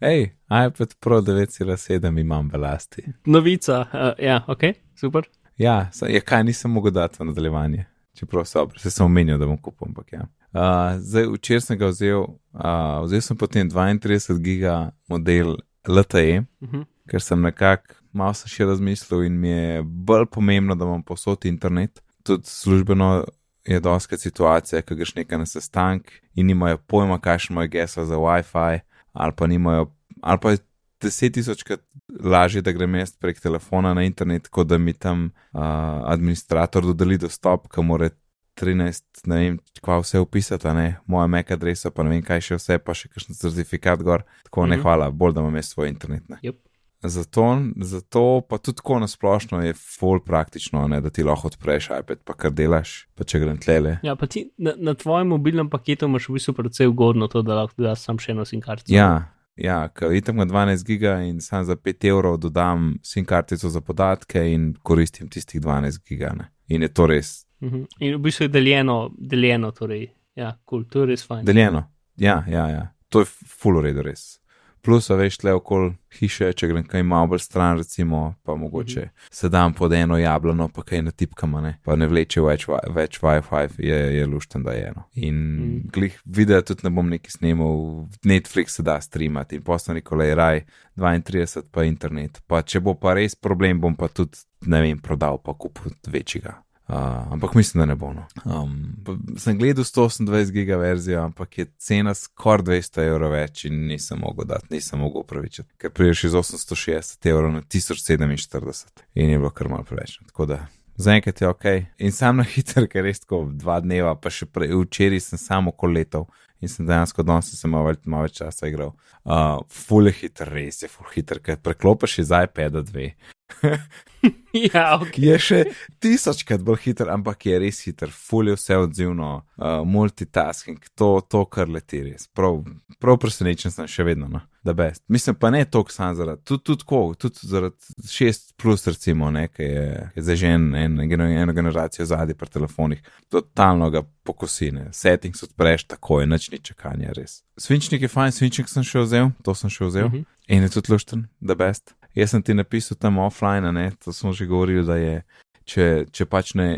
[0.00, 3.02] Hej, iPad Pro 9,7 imam v lasti.
[3.26, 4.62] Novica, uh, ja, ok,
[4.94, 5.22] super.
[5.58, 7.84] Ja, sa- ja, kaj nisem mogel dati v nadaljevanje.
[8.14, 10.26] Čeprav so, se sem omenil, da bom kupil, ampak ja.
[10.54, 12.20] Uh, zdaj, včeraj sem ga vzel,
[12.54, 14.74] uh, vzel sem potem 32 giga
[15.08, 15.56] model
[15.88, 16.84] LTE, Uh -huh.
[17.08, 21.44] ker sem nekako malo se še razmislil in mi je bolj pomembno, da imam posod
[21.44, 22.00] internet.
[22.22, 23.24] Tudi službeno
[23.66, 28.16] je doska situacija, ko greš nekaj na sestank in nimajo pojma, kakšno je geslo za
[28.16, 28.80] WiFi,
[29.12, 29.90] ali pa nimajo,
[30.22, 30.58] ali pa je
[31.00, 31.80] deset tisočkrat
[32.24, 35.60] lažje, da grem jaz prek telefona na internet, kot da mi tam uh,
[36.06, 38.08] administrator dodeli dostop, ki mora
[38.56, 42.58] 13, ne vem, kva vse upisati, ne, moja MAC adresa, pa ne vem, kaj še
[42.60, 44.82] vse, pa še kakšen certifikat gor, tako ne Mhm.
[44.84, 46.28] hvala, bolj da imam jaz svoj internet.
[46.28, 46.38] Ne.
[46.42, 46.60] Yep.
[47.04, 52.22] Zato, zato pa tudi tako nasplošno je full praktično, ne, da ti lahko odpreš iPad,
[52.24, 53.98] pa kar delaš, pa če grem tlele.
[54.02, 57.60] Ja, pa ti na, na tvojem mobilnem paketu imaš v bistvu precej ugodno to, da
[57.60, 58.94] lahko daš sam še eno SIM kartico.
[58.96, 63.68] Ja, Ja, ker itam na 12 giga in sam za 5 evrov dodam SIM kartico
[63.70, 66.32] za podatke in koristim tistih 12 giga.
[66.34, 66.48] Ne.
[66.74, 67.84] In je to res Mhm.
[67.98, 70.08] In v bistvu je deljeno, deljeno torej.
[70.34, 71.44] Ja, kul, cool, je res fajn.
[71.44, 71.84] deljeno.
[72.16, 72.88] Ja, ja, ja.
[73.08, 74.40] To je full uredu res.
[74.84, 79.04] Plus, veš, tle okoli hiše, če grem kaj malo bolj stran, recimo, pa mogoče mm
[79.04, 79.28] -hmm.
[79.30, 83.20] se dam pod eno jablano, pa kaj na tipkama, ne, pa ne vleče več, več
[83.20, 85.02] Wi-Fi, je, je lušten, da je eno.
[85.14, 85.90] In mm.
[85.92, 90.64] glih videa tudi ne bom neki snemal, Netflix se da streamati in postani kolej raj
[90.96, 92.42] 32 pa internet.
[92.46, 96.64] Pa če bo pa res problem, bom pa tudi, ne vem, prodal pa kupil večjega.
[96.88, 98.12] Uh, ampak mislim, da ne bo.
[98.12, 98.26] No.
[98.44, 98.94] Um,
[99.40, 104.44] sem gledal 128 giga verzijo, ampak je cena skoraj 200 evrov več in nisem mogel
[104.44, 109.68] dati, nisem mogel upravičiti, ker priješ iz 860 evrov na 1047 in je bilo kar
[109.72, 110.18] malo preveč.
[110.26, 110.66] Tako da
[110.96, 111.64] zaenkrat je ok.
[111.98, 115.72] In sam na hiter, ker res tako dva dneva, pa še prej, včeraj sem samo
[115.72, 116.28] koletov
[116.60, 118.92] in sem dejansko danes sem malo, več- malo več časa igral.
[119.24, 123.08] Uh, full je hiter, res je full hiter, ker preklopiš iz iPada 2
[124.74, 125.10] ja, ok.
[125.14, 125.58] ki je še
[126.02, 131.70] tisočkrat bolj hiter, ampak je res hiter, fulje vse odzivno, uh, multitasking, to, to kar
[131.70, 132.26] leti res.
[132.32, 132.62] Prav,
[133.02, 135.04] prav presenečen sem še vedno, no, da best.
[135.12, 139.46] Mislim pa ne toliko sam zaradi, tudi, tudi, tako, tudi zaradi 6 plus recimo, ne,
[139.52, 144.88] ki je, je zdaj že en, en, eno, generacijo zadnji pri telefonih, totalno ga pokosine,
[144.96, 147.42] settings odpreš takoj, nič ni čakanja, res.
[147.60, 150.08] Svinčnik je fajn, svinčnik sem še vzel, to sem še vzel.
[150.08, 150.30] Mhm.
[150.52, 151.94] In je tudi lušten, da best.
[152.14, 155.22] Jaz sem ti napisal tam offline, ne, to smo že govorili, da je,
[155.64, 156.68] če, če pač ne,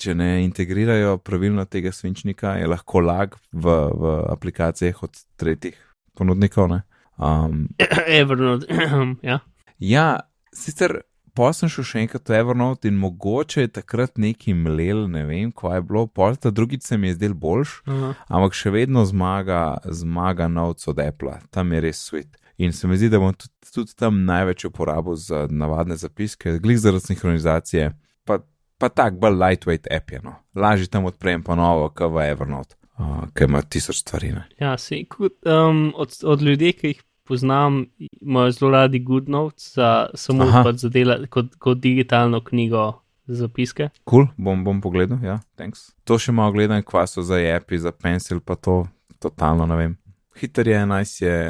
[0.00, 5.78] če ne integrirajo pravilno tega svinčnika, je lahko lag v, v aplikacijah od tretjih
[6.18, 6.72] ponudnikov.
[6.72, 6.82] Ne.
[7.18, 7.68] Um,
[8.20, 8.66] Evernote,
[9.30, 9.38] ja.
[9.78, 10.08] ja,
[10.56, 11.02] sicer
[11.36, 15.52] pa sem šel še enkrat v Evernote in mogoče je takrat neki mlel, ne vem,
[15.54, 17.80] kaj je bilo, pol ta drugič se mi je zdel boljš.
[17.86, 18.12] Aha.
[18.28, 22.39] ampak še vedno zmaga, zmaga novc od Apple, tam je res svet.
[22.60, 26.76] In se mi zdi, da bom tudi, tudi tam največ uporabil za navadne zapiske, glih
[26.78, 27.86] zaradi sinhronizacije,
[28.28, 28.36] pa,
[28.78, 30.20] pa tak bolj lightweight app je.
[30.24, 30.34] No.
[30.54, 34.34] Lažje tam odprem pa novo, kot v Evernote, uh, ki ima tisoč stvari.
[34.36, 34.44] Ne.
[34.60, 37.86] Ja, si, kot, um, od, od ljudi, ki jih poznam,
[38.20, 42.90] imajo zelo radi GoodNotes, za, samo pač za dela, kot, kot digitalno knjigo
[43.24, 43.88] za zapiske.
[44.04, 45.94] Kul, cool, bom, bom pogledal, ja, thanks.
[46.04, 48.82] To še malo gledam, kva so za appi, za pencil, pa to
[49.16, 49.98] totalno ne vem.
[50.36, 51.40] Hiter je, nice je,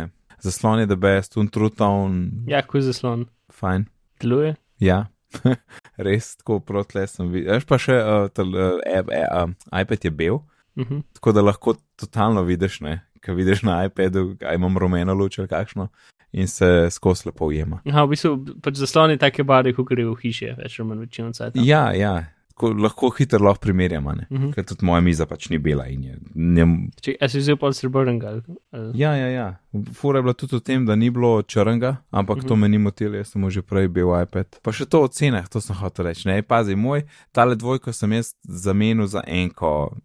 [0.40, 3.26] zaslon je the best, untruton, Ja, ko je zaslon.
[3.52, 3.86] fajn.
[4.20, 4.54] Deluje.
[4.78, 5.06] Ja,
[5.98, 7.54] res tako proti sem videl.
[7.54, 10.40] Veš pa še, uh, tel, uh, e, e, uh, iPad je bil,
[10.76, 11.00] Mhm.
[11.14, 15.48] tako da lahko totalno vidiš, ne, kaj vidiš na iPadu, kaj imam rumeno luč ali
[15.48, 15.88] kakšno
[16.32, 17.80] in se skozi lepo ujema.
[17.84, 18.30] Aha, v bistvu
[18.62, 21.58] pač zaslon je take barve, kot gre v hiše, več ali manj večino cajt.
[21.58, 22.12] Ja, ja,
[22.60, 24.50] tako lahko hitro lahko primerjamo, ne, Mhm.
[24.52, 26.18] ker tudi moja miza pač ni bela in je.
[26.34, 28.28] Njem, Če si vzel pol srebrnega.
[28.72, 29.56] ali- ja, ja, ja.
[29.94, 32.48] Fura je bila tudi v tem, da ni bilo črnga, ampak mm -hmm.
[32.48, 34.60] to me ni motilo, jaz sem že prej bil iPad.
[34.62, 36.28] Pa še to o cenah, to sem hotel reči.
[36.28, 37.02] Ne, pazi, moj,
[37.32, 39.96] tale dvojko sem jaz zamenil za enko.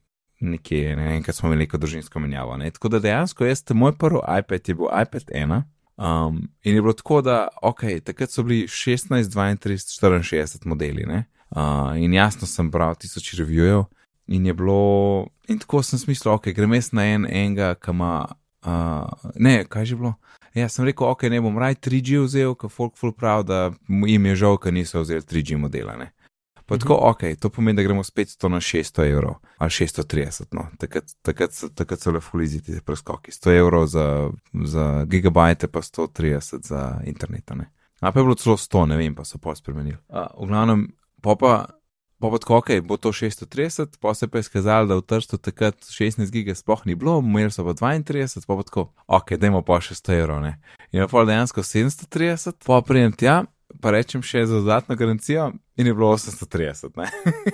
[0.42, 2.58] Nekje, ne vem, kaj smo imeli neko družinsko menjavo.
[2.58, 2.72] Ne?
[2.72, 5.64] Tako da dejansko jaz, moj prvi iPad je bil iPad 1
[5.98, 11.06] um, in je bilo tako, da ok, takrat so bili 16, 32, 64 modeli.
[11.06, 11.26] ne.
[11.50, 13.86] Uh, in jasno sem bral tisoč revijev
[14.28, 18.26] in je bilo, in tako sem smislil, ok, grem jaz na en, enega, ki ima,
[18.66, 20.16] uh, ne, kaj že bilo.
[20.56, 23.70] Ja, sem rekel, ok, ne bom raj 3G vzel, ker folk full prav, da
[24.08, 25.98] jim je žal, ker niso vzeli 3G modela.
[26.00, 26.14] Ne.
[26.66, 30.48] Pa tako, ok, to pomeni, da gremo s 500 na 600 evrov ali 630.
[30.52, 30.68] No.
[30.80, 33.32] Takrat, takrat, takrat so le fuliziti te preskoki.
[33.32, 34.32] 100 evrov za,
[34.64, 37.52] za gigabajte, pa 130 za internet.
[37.52, 37.70] a ne.
[38.00, 39.98] A pa je bilo celo 100, ne vem, pa so pol spremenili.
[40.10, 40.88] A, v glavnem,
[41.26, 41.56] pa pa.
[42.20, 45.36] Pa pa tako, ok, bo to 630, pa se pa je skazalo, da v Trstu
[45.38, 49.60] takrat 16 giga sploh ni bilo, imeli so pa 32, pa pa tako, ok, dajmo
[49.68, 50.54] pa še 100 evrov, ne.
[50.96, 53.36] In je pa dejansko 730, pa prijem tja,
[53.82, 57.10] pa rečem še za dodatno garancijo in je bilo 830, ne.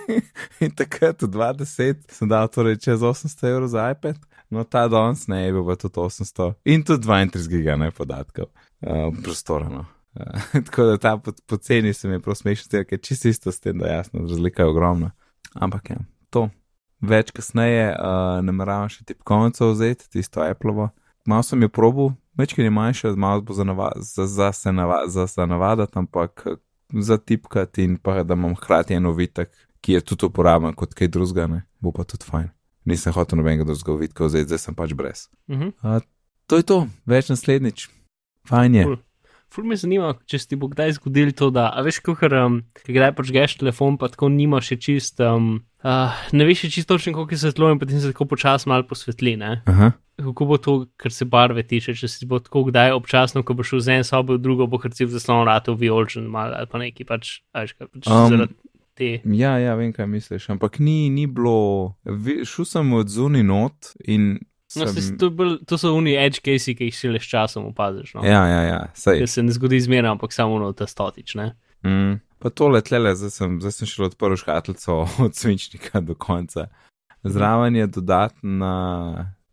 [0.64, 4.22] in takrat v 20 sem dal torej čez 800 evrov za iPad,
[4.54, 8.54] no ta danes ne, je bil pa tudi 800 in tudi 32 giga, ne, podatkov,
[8.86, 9.88] uh, prostora, no.
[10.14, 13.60] Uh, tako da ta po- poceni se mi je prav smešen, ker čisto isto s
[13.60, 15.12] tem, da jasno, razlika je ogromna.
[15.54, 15.98] Ampak ja,
[16.30, 16.50] to.
[17.02, 20.92] Več kasneje uh, nameravam še tipkovnico vzeti, tisto Apple-ovo.
[21.26, 25.04] Malo sem jo probil, večkrat je manjša, malo bo za, nava, za, za se nava,
[25.08, 26.56] za se navadati, ampak eh,
[27.00, 29.50] za tipkati in pa da imam hkrati en ovitek,
[29.82, 32.50] ki je tudi uporaben kot kaj drugega, ne, bo pa tudi fajn.
[32.86, 35.28] Nisem hotel nobenega drugega ovitka vzeti, zdaj sem pač brez.
[35.50, 35.74] Mhm.
[35.82, 36.02] Uh,
[36.46, 37.90] to je to, več naslednjič.
[38.50, 38.84] Fajn je.
[38.90, 39.00] Cool.
[39.52, 42.62] Ful me zanima, če se ti bo kdaj zgodilo to, da, a veš, kako um,
[42.88, 47.36] kdaj počgeš telefon, pa tako nimaš še čist, um, uh, ne veš čisto točno, koliko
[47.36, 49.58] je svetlo in potem se tako počasi malo posvetli, ne?
[49.68, 49.92] Aha.
[50.22, 53.66] kako bo to, kar se barve tiče, če si bo tako kdaj občasno, ko bo
[53.68, 57.08] šel z ene sobe v drugo, bo recimo zaslon ratu vijolčen mal ali pa neki
[57.10, 58.56] pač, ajš, kaj, pač Um, zaradi
[58.96, 59.10] te.
[59.26, 61.98] Ja, ja, vem, kaj misliš, ampak ni, ni bilo.
[62.48, 64.38] Šel sem od zunaj not in.
[64.76, 67.66] No, sem- se, to, bolj, to so oni edge cases, ki jih šele s časom
[67.72, 68.14] opaziš.
[68.16, 68.26] No?
[68.26, 69.20] Ja, ja, ja, sej.
[69.20, 71.36] Ker se ne zgodi zmeraj, ampak samo no, ta stotič.
[71.36, 71.52] Ne?
[71.84, 72.20] Mm.
[72.42, 76.70] Pa tole tlele, zdaj sem, zdaj sem šel odprl škatlico od svinčnika do konca.
[77.24, 78.74] Zraven je dodatna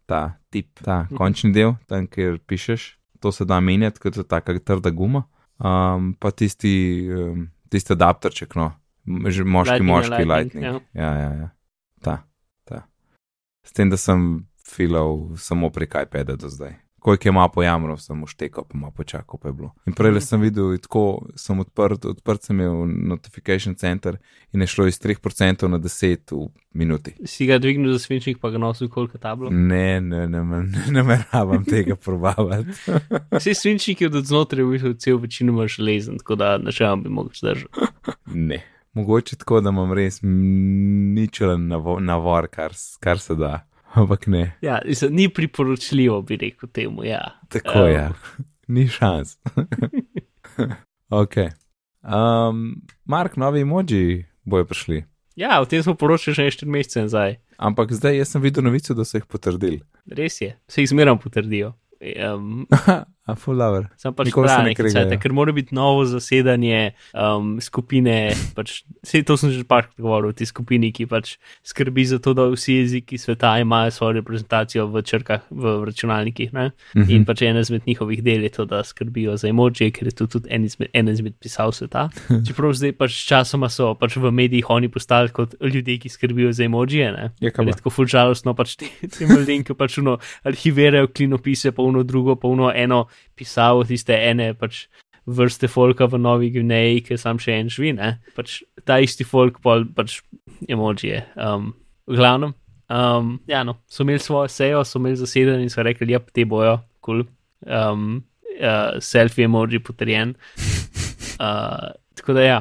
[0.08, 2.94] ta tip, ta končni del, tam, kjer pišeš.
[3.20, 5.26] To se da menjati, kot je taka trda guma.
[5.58, 6.70] Um, pa tisti,
[7.10, 8.70] um, tisti adapterček, no,
[9.26, 10.64] že moški, Lightning, moški lightning, lightning.
[10.64, 11.02] ja.
[11.02, 11.48] Ja, ja, ja.
[12.00, 12.14] Ta,
[12.64, 12.84] ta.
[13.66, 16.74] S tem, da sem filal samo prek iPada do zdaj.
[16.98, 19.70] Koliko je malo pojamro, sem uštekal, pa malo počakal, pa je bilo.
[19.86, 24.16] In prej sem videl, tako sem odprt, odprt sem imel notification center
[24.52, 27.14] in je šlo iz 3% na 10 v minuti.
[27.24, 29.50] Si ga dvignil za svinčnik, pa ga nosil koliko tablo.
[29.50, 32.68] Ne, ne, ne, ne, ne nameravam tega probavati.
[33.38, 37.80] Vsi svinčniki od znotraj v bistvu cel večinoma železen, tako da načeloma bi mogel zdržati.
[38.26, 38.64] Ne.
[38.92, 43.67] Mogoče tako, da imam res ničelen navo- navor, kar, kar se da.
[43.94, 47.04] Ampak ne, Ja, mislim, ni priporočljivo, bi rekel temu.
[47.04, 47.40] Ja.
[47.48, 47.88] tako Um.
[47.88, 48.12] Ja.
[48.68, 49.38] Ni šans.
[51.22, 51.34] ok.
[52.02, 55.04] Um, Mark, novi emoji bojo prišli.
[55.36, 57.36] ja, o tem smo poročali že 4 mesece nazaj.
[57.56, 59.80] Ampak zdaj jaz sem videl novico, da so jih potrdili.
[60.06, 61.72] Res je, se jih zmeraj potrdijo.
[62.34, 62.66] Um,
[63.28, 63.90] A full lover.
[64.00, 69.66] Sam pač cajta, ker mora biti novo zasedanje um, skupine, pač, vse to sem že
[69.68, 74.16] parkrat govoril, ti skupini, ki pač skrbi za to, da vsi jeziki sveta imajo svojo
[74.22, 76.54] reprezentacijo v črkah, v računalnikih.
[76.56, 76.70] Ne?
[76.96, 77.10] Mhm.
[77.12, 80.28] In pač ena izmed njihovih del je to, da skrbijo za emoji, ker je to
[80.38, 82.08] tudi en izmed, en izmed pisav sveta.
[82.48, 86.64] Čeprav zdaj pač časoma so pač v medijih oni postali kot ljudje, ki skrbijo za
[86.64, 87.04] emoji.
[87.12, 87.28] Ne?
[87.44, 90.16] Je kaj je tako ful žalostno, pač te, te malenke pač uno
[90.48, 93.04] arhivirajo klinopise, pa uno drugo, pa uno eno
[93.38, 94.86] pisavo tiste ene pač
[95.28, 98.14] vrste folka v Novi Gvineji, ki sam še en živi, ne.
[98.36, 100.22] Pač ta isti folk pol pač
[100.68, 101.20] emojije.
[101.36, 101.74] Um,
[102.08, 102.54] v glavnem,
[102.88, 106.48] um, ja, no, so imeli svojo sejo, so imeli zasedanje in so rekli, ja, te
[106.48, 107.26] bojo, kul.
[107.26, 107.28] Cool.
[107.68, 108.22] Um,
[108.58, 110.34] uh, selfie emoji potrjen.
[111.38, 112.56] Uh, tako da ja,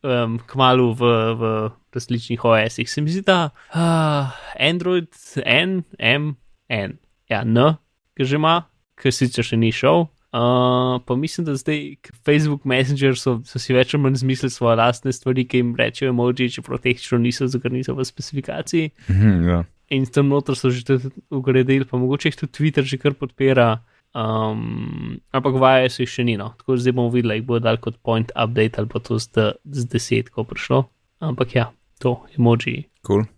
[0.00, 1.48] um, kmalo v, v
[1.92, 5.12] različnih OS-ih se mi zdi, da uh, Android
[5.44, 6.30] N, M,
[6.68, 6.96] N,
[7.28, 7.74] ja, N,
[8.16, 8.54] ki že ima,
[9.02, 10.06] ki sicer še ni šel.
[10.32, 14.54] Uh, pa mislim, da zdaj k Facebook Messenger so, so si več ali manj zmislili
[14.54, 18.94] svoje lastne stvari, ki jim rečejo emoji, čeprav tehnično niso, ker niso v specifikaciji.
[19.12, 19.58] Mhm, ja.
[19.92, 23.82] In tam noter so že tudi ugradili, pa mogoče jih tudi Twitter že kar podpira.
[24.12, 26.50] Um, ampak vaje so jih še ni, no.
[26.56, 29.28] tako da zdaj bomo videli, jih bo dal kot point update ali pa to z,
[29.36, 30.86] de, z desetko prišlo.
[31.20, 31.68] Ampak ja,
[32.00, 32.88] to emoji.
[33.04, 33.28] Cool.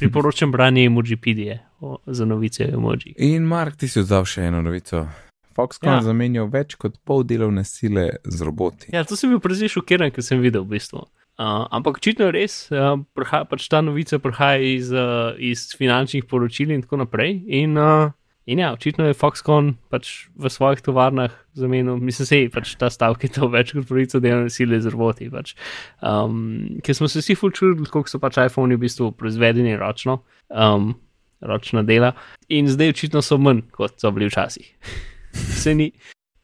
[0.00, 1.60] Priporočam branje emojipedije
[2.06, 3.14] za novice o emoji.
[3.16, 5.06] In Mark, ti si oddal še eno novico.
[5.56, 6.04] Foxconn ja.
[6.04, 8.90] zamenjal več kot pol delovne sile z roboti.
[8.92, 11.06] Ja, to sem bil precej šokiran, ker sem videl v bistvu.
[11.36, 16.24] Uh, ampak očitno je res, uh, prihaja, pač ta novica prihaja iz, uh, iz finančnih
[16.28, 17.42] poročil in tako naprej.
[17.60, 18.12] In, uh,
[18.46, 23.26] in ja, očitno je Foxconn pač v svojih tovarnah zamenil, mislim, sej pač ta stavek
[23.26, 25.30] je to več kot pravico delovne sile z roboti.
[25.32, 25.56] Pač.
[26.00, 30.20] Um, ker smo se vsi fulčuli, koliko so pač iPhone v bistvu proizvedeni ročno,
[30.50, 30.94] um,
[31.42, 32.14] ročna dela.
[32.48, 34.70] In zdaj očitno so manj, kot so bili včasih.
[35.60, 35.90] Se ni,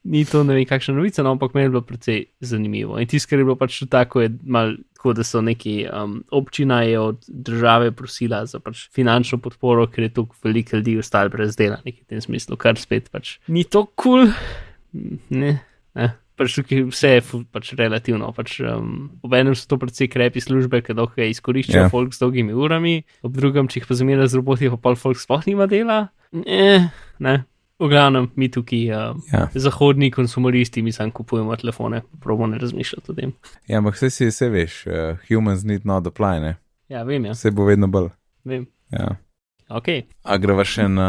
[0.05, 2.98] ni to ne vem kakšna novica, no, ampak meni je bilo precej zanimivo.
[3.00, 6.82] In tisto, kar je bilo pač tako, je mal, tako, da so neki um, občina
[6.82, 11.57] je od države prosila za pač finančno podporo, ker je tukaj veliko ljudi ostalo brez
[11.57, 15.16] dela, nekaj v tem smislu, kar spet pač ni to kul, cool.
[15.30, 15.59] ne.
[15.94, 16.12] ne.
[16.38, 17.22] Pač tukaj vse je
[17.53, 18.30] pač relativno.
[18.32, 21.86] Pač, um, ob enem so to predvsej krepi službe, ki dolgo izkoriščajo Ja.
[21.88, 21.90] yeah.
[21.90, 25.18] folk z dolgimi urami, ob drugem, če jih pa zmeraj z roboti, pa pol folk
[25.18, 26.12] sploh nima dela.
[26.32, 27.42] Ne, ne.
[27.83, 29.49] V glavnem, mi tukaj, uh, Ja.
[29.55, 33.33] zahodni konsumeristi, mi sam kupujemo telefone, probujemo ne razmišljati o tem.
[33.66, 34.93] Ja, ampak vse si vse veš, uh,
[35.28, 36.57] humans need not apply, ne?
[36.89, 38.11] Ja, vem, ja, Vse bo vedno bolj.
[38.45, 38.66] vem.
[38.91, 39.16] Ja.
[39.68, 39.89] Ok,
[40.22, 41.09] A greva še na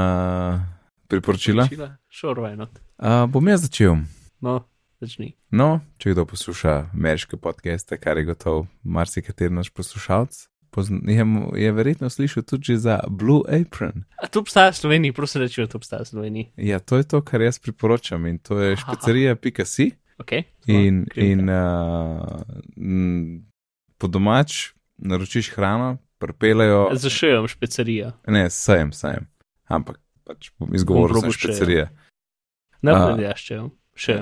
[1.07, 1.67] priporočila?
[2.09, 2.69] Sure, why not.
[2.97, 3.97] Uh, bom jaz začel.
[4.41, 4.63] No,
[5.01, 5.34] začni.
[5.51, 11.26] No, če kdo posluša ameriške podcaste, kar je gotovo marsikateri naš poslušalec, pozn- je,
[11.63, 14.03] je verjetno slišal tudi za Blue Apron.
[14.17, 16.45] A to obstaja v Sloveniji, prosim reči, da to obstaja v Sloveniji.
[16.57, 20.32] Ja, to je to, kar jaz priporočam in to je špecerija.si Ok.
[20.67, 22.41] in, in uh,
[22.78, 23.45] m,
[23.97, 26.89] po domač naročiš hrano, prepelejo.
[26.93, 28.11] Zašujem špecerija.
[28.28, 29.28] Ne, sajem, sajem.
[29.67, 31.32] Ampak pač še, ja.
[31.32, 31.86] špecerija.
[32.82, 33.15] Ne, A.
[33.15, 33.59] ne, ja, še.
[33.95, 34.19] Še.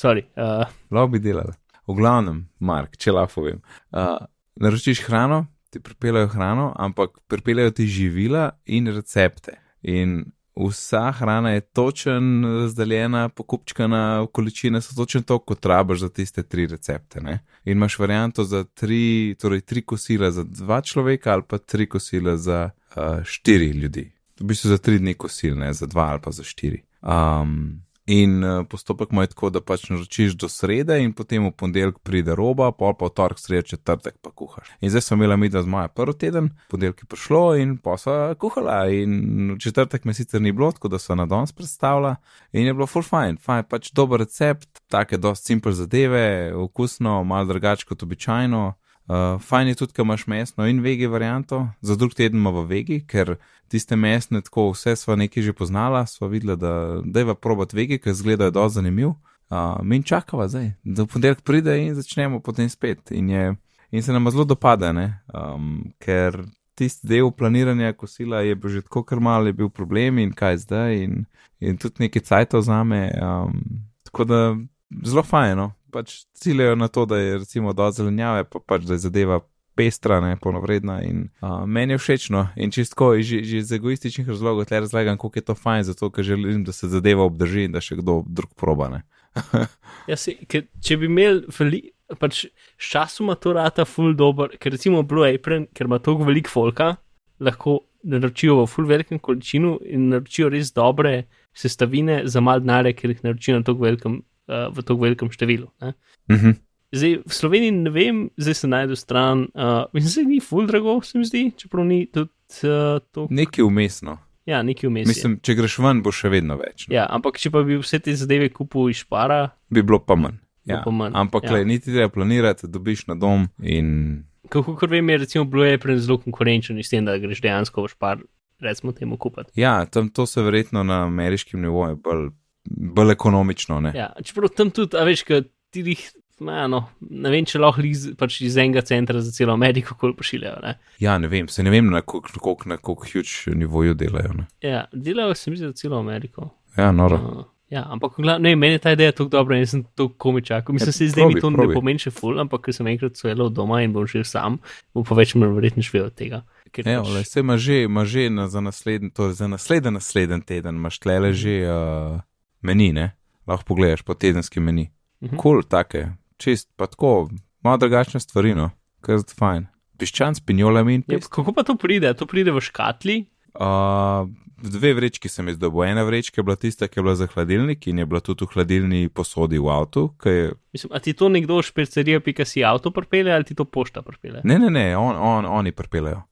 [0.00, 0.24] Sorry.
[0.36, 1.52] Uh, Lahko bi delali.
[1.84, 3.58] V glavnem, Mark, če lahko povem.
[3.92, 4.16] Uh,
[4.56, 9.52] naročiš hrano, ti pripeljejo hrano, ampak pripeljejo ti živila in recepte.
[9.82, 10.24] In
[10.56, 16.66] vsa hrana je točen, razdeljena, pokupčkana, količine so točno to, kot rabiš za tiste tri
[16.66, 17.20] recepte.
[17.20, 17.38] Ne?
[17.64, 22.36] In imaš varianto za tri, torej tri kosila za dva človeka ali pa tri kosila
[22.36, 24.12] za uh, štiri ljudi.
[24.40, 26.82] V bistvu za tri dni kosil, ne za dva ali pa za štiri.
[27.02, 32.02] Um, In uh, postopek ima tako, da pač naročiš do srede, in potem v ponedeljek
[32.04, 34.68] pride roba, pol pa v torek, sreda, četrtek pa kuhaš.
[34.84, 38.18] In zdaj sem imela mi, da z moja prvi teden, ponedeljek je prišlo in so
[38.40, 38.82] kuhala.
[38.92, 42.16] In četrtek me sicer ni bilo, tako da so na danes predstavila
[42.52, 47.48] in je bilo full fine, fine, pač dober recept, take dost simple zadeve, okusno, malo
[47.48, 48.74] drugače kot običajno.
[49.04, 53.02] Uh, fajn je tudi, ker imaš mesno in vegi varianto, za drug teden v vegi,
[53.06, 53.34] ker
[53.68, 58.16] tiste mesne, tako vse smo nekaj že poznala, smo videli, da deva probat vegi, ker
[58.16, 59.12] zgledajo dosti zanimiv.
[59.52, 63.12] Uh, mi čakava zdaj, da v ponedeljek pride in začnemo potem spet.
[63.12, 63.54] In, je,
[63.90, 66.40] in se nam zelo dopade, um, ker
[66.74, 70.64] tisti del planiranja kosila je bil že tako kar mal, je bil problem in kaj
[70.64, 71.26] zdaj, in,
[71.60, 73.10] in tudi nekaj cajtov za me.
[73.20, 74.56] Um, tako da
[75.04, 79.04] zelo fajno, pač ciljajo na to, da je recimo do zelenjave, pa pač da je
[79.06, 79.40] zadeva
[79.74, 84.68] pestra, ne polnovredna in uh, meni je všečno in čistko, že, že iz egoističnih razlogov
[84.70, 87.82] tle razlagam, koliko je to fajn, zato ker želim, da se zadeva obdrži in da
[87.82, 88.90] še kdo drug proba.
[90.10, 91.82] ja, si, ker, če bi imel veli,
[92.20, 92.44] pač
[92.78, 96.94] časoma to rata full dober, ker recimo Blue Apron, ker ima toliko velik folka,
[97.42, 101.24] lahko naročijo v full velikem količinu in naročijo res dobre
[101.56, 105.70] sestavine za mal denarja, ker jih naročijo na toliko velikem uh, v tako velikem številu.
[105.80, 105.92] Uh
[106.30, 106.38] mhm.
[106.38, 106.60] -huh.
[106.94, 111.00] Zdaj, v Sloveniji ne vem, zdaj se najdu stran, uh, mislim, da ni full drago,
[111.02, 112.30] se mi zdi, čeprav ni tudi
[112.62, 113.26] uh, to.
[113.30, 114.18] Nekaj umestno.
[114.46, 115.10] Ja, nekaj umestno.
[115.10, 116.86] Mislim, če greš ven, bo še vedno več.
[116.86, 116.94] No?
[116.94, 120.38] Ja, ampak če pa bi vse te zadeve kupil iz špara, bi bilo pa manj.
[120.68, 120.82] Ja.
[120.84, 121.16] Pa manj.
[121.16, 121.56] Ampak, ja.
[121.56, 123.48] le, niti treba planirati, dobiš na dom.
[123.64, 124.24] In...
[124.52, 127.92] Kako kar vem, je recimo Blue Apron zelo konkurenčen s tem, da greš dejansko v
[127.92, 128.22] špar,
[128.64, 129.50] recimo temu kupiti.
[129.60, 132.28] Ja, tam to se verjetno na ameriškem nivoju bolj
[132.64, 133.80] bolj ekonomično.
[133.80, 133.92] Ne?
[133.96, 136.04] Ja, čeprav tam tudi, a veš, kaj ti jih.
[136.44, 140.58] No, ne vem, če lahko iz, pač iz enega centra za celo Ameriko pošiljajo.
[140.64, 140.72] Ne?
[141.00, 144.32] Ja, ne vem, se ne vem, na koliko huge nivoju delajo.
[144.40, 144.46] Ne?
[144.64, 146.50] Ja, delajo se mi za celo Ameriko.
[146.74, 147.20] Ja, noro.
[147.22, 150.68] Uh, ja, ampak ne, meni je ta ideja tako dobra in sem to komičak.
[150.74, 151.70] Mislim, ja, se zdaj mi to probi.
[151.70, 154.58] ne pomeni še ful, ampak ker sem enkrat svelo doma in bom že sam,
[154.90, 156.42] bom pa več verjetno živel od tega.
[156.82, 157.30] Ja, pač...
[157.30, 161.30] se ima že, ima že na, za naslednji, torej za naslednji, naslednji teden, imaš tlele
[161.32, 161.58] že.
[161.70, 162.22] Uh
[162.64, 163.12] meni, ne?
[163.46, 164.90] lahko pogledaš po tedenski meni.
[165.20, 165.42] Kul, -huh.
[165.42, 167.28] cool, take, čist, pa tako,
[167.62, 169.66] malo drugačne stvari, no, kar je fajn.
[169.98, 171.24] Piščan s pinjolami in pes.
[171.24, 172.14] Ja, kako pa to pride?
[172.14, 173.24] To pride v škatli?
[173.54, 175.84] Uh, dve vrečki sem izdobil.
[175.84, 178.48] Ena vrečka je bila tista, ki je bila za hladilnik in je bila tudi v
[178.54, 180.14] hladilni posodi v avtu.
[180.24, 180.52] Je...
[180.72, 184.40] Mislim, a ti to nekdo špecerija, pika si avto pripelje ali ti to pošta pripelje?
[184.44, 186.22] Ne, ne, ne, on, on, oni pripeljejo.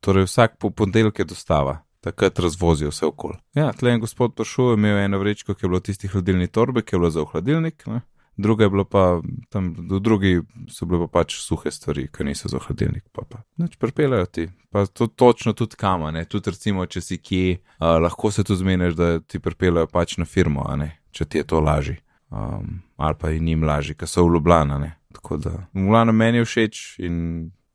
[0.00, 3.36] Torej vsak ponedeljek je dostava takrat razvozijo vse okol.
[3.58, 6.96] Ja, tle je gospod prišel, imel eno vrečko, ki je bilo tisti hladilni torbe, ki
[6.96, 8.02] je bilo za hladilnik, ne?
[8.38, 12.58] druga je bilo pa tam, drugi so bile pa pač suhe stvari, ki niso za
[12.62, 13.42] hladilnik, pa pa.
[13.58, 17.98] Noč pripeljajo ti, pa to točno tudi kama, ne, tudi recimo, če si kje, uh,
[18.02, 21.48] lahko se tudi zmeniš, da ti pripeljajo pač na firmo, a ne, če ti je
[21.50, 21.98] to lažje.
[22.30, 24.94] Um, ali pa in njim lažje, ker so v Ljubljana, ne.
[25.18, 27.16] Tako da, v Ljubljana meni je všeč in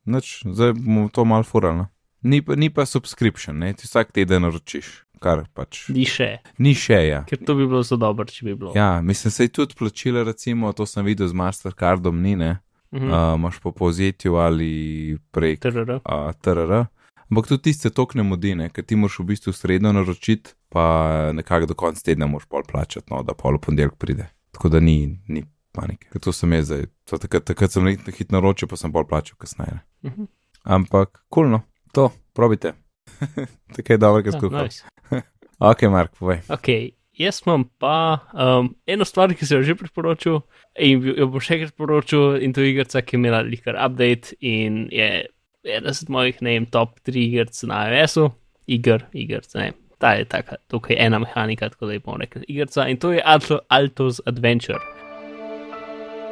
[0.05, 1.89] noč, zdaj bomo to mal furali.
[2.23, 2.29] No.
[2.29, 3.73] Ni, ni pa subscription, ne?
[3.73, 5.85] ti vsak teden naročiš, kar pač.
[5.91, 6.37] Ni še.
[6.63, 7.21] Ni še, ja.
[7.27, 8.71] Ker to bi bilo zelo dobro, če bi bilo.
[8.75, 12.57] Ja, mislim, se je tudi plačila, recimo, to sem videl z Mastercardom, ni ne.
[12.93, 13.09] Mhm.
[13.09, 15.99] Uh, Máš po povzetju ali prek TRR.
[16.05, 16.85] Uh, TRR.
[17.31, 21.77] Ampak tudi tiste tokne modine, ker ti moraš v bistvu sredno naročiti, pa nekako do
[21.77, 24.29] konca tedna moraš pol plačati, no, da pol ponedeljek pride.
[24.53, 25.41] Tako da ni, ni
[25.73, 26.11] panike.
[26.13, 26.85] Ker to sem jaz zdaj.
[27.09, 29.81] Takrat, takrat sem nekaj hitro naročil, pa sem pol plačal kasneje.
[30.05, 30.29] Mhm.
[30.63, 31.59] Ampak, kulno.
[31.59, 32.73] Cool, to, probite.
[33.75, 34.65] Tako je dobro, kot skuham.
[34.65, 34.83] Nice.
[35.71, 36.43] ok, Mark, povej.
[36.49, 36.91] Okay.
[37.13, 40.39] Jaz imam pa um, eno stvar, ki sem jo že priporočil
[40.81, 44.33] in jo bom še enkrat priporočil, in to je igra, ki je imela likar update
[44.41, 45.27] in je
[45.63, 48.31] ena od mojih, ne vem, top 3 iger na iOS-u,
[48.65, 52.43] igr, igr, ne vem, ta je taka, tukaj ena mehanika, tako da je bom rekel,
[52.49, 54.81] igrca in to je Alto, Alto's Adventure.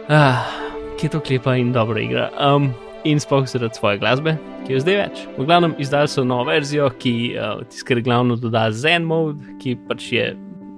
[0.09, 0.49] Ah,
[0.97, 2.31] ki je to klepa in dobra igra.
[2.41, 2.73] Um,
[3.03, 4.35] in spoh zaradi svoje glasbe,
[4.65, 5.23] ki je zdaj več.
[5.37, 10.11] V glavnem izdali so novo verzijo, ki uh, tiskar glavno doda Zen mode, ki pač
[10.13, 10.31] je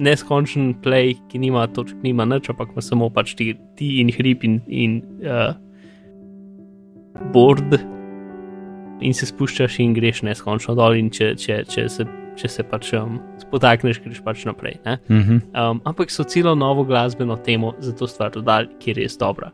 [0.04, 4.46] neskončen play, ki nima točk, nima nič, ampak ima samo pač ti, ti in hrib
[4.48, 5.54] in, in uh,
[7.36, 7.78] board.
[9.04, 12.08] In se spuščaš in greš neskončno dol, in če, če, če, se,
[12.40, 14.80] če se pač um, spotakneš, greš pač naprej.
[14.86, 15.42] Mm -hmm.
[15.52, 19.52] um, ampak so celo novo glasbeno temo za to stvar dodali, ki je res dobra.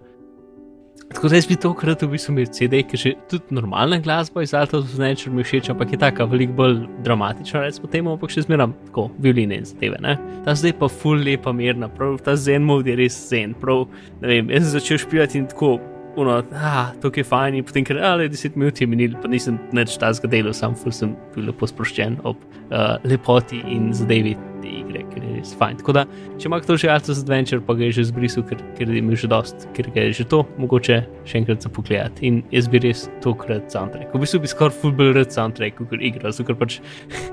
[1.14, 4.54] Tako da jaz bi tokrat v bistvu imel CD, ki že tudi normalna glasba iz
[4.54, 8.76] Alta Adventure mi všeč, ampak je taka veliko bolj dramatična, recimo temu, ampak še zmeram
[8.86, 9.98] tako violine in zadeve.
[10.06, 10.20] Ne?
[10.46, 13.88] Ta zdaj pa full lepa mirna, prav ta zen mod je res zen, prav,
[14.22, 15.80] ne vem, jaz sem začel špijati in tako.
[16.20, 19.56] Uno, ah, to je fajn, in potem, ker ali 10 minut je minil, pa nisem
[19.72, 25.06] več ta zgodil, sam sem bil lepo sproščen ob uh, lepoti in zadevi te igre,
[25.14, 25.80] ker je res fajn.
[25.80, 26.04] Tako da,
[26.36, 29.16] če ima kdo že Altus Adventure, pa ga je že zbrisal, ker, ker je imel
[29.16, 32.20] že dost, ker ga je že to, mogoče še enkrat za pogled.
[32.26, 34.12] In jaz bi res tokrat soundtrack.
[34.12, 36.82] V bistvu bi skoraj full bil red soundtrack, kot igra, zato ker pač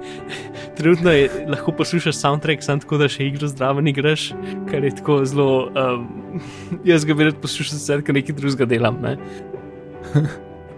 [0.77, 4.31] trenutno je, lahko poslušaš soundtrack, samo tako da še igro zdravo igraš,
[4.70, 5.68] kar je tako zelo.
[5.74, 6.41] Um,
[6.91, 9.01] jaz ga bi rad poslušal, ker nekaj drugega delam.
[9.03, 9.16] Ne?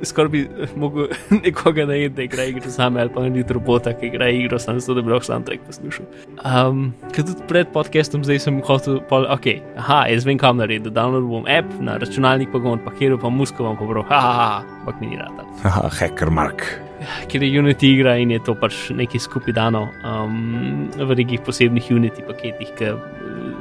[0.09, 0.45] Skoraj bi
[0.79, 1.09] lahko
[1.45, 4.95] nekoga najedel, da igra igro same, ali pa ni robota, ki igra igro sam, zato
[4.95, 6.07] da bi lahko soundtrack poslušal.
[6.47, 9.51] Um, Ker tudi pred podcastom zdaj sem hotel, pol, ok,
[9.83, 13.33] aha, jaz vem kam narediti, download bom app na računalnik, pa ga bom pakiral, pa
[13.33, 15.49] musko bom pobral, haha, ampak mi ni rata.
[15.65, 16.88] Haha, hacker Mark.
[17.29, 21.91] Ker je Unity igra in je to pač nekaj skupaj dano um, v nekih posebnih
[21.95, 22.93] Unity paketih, ki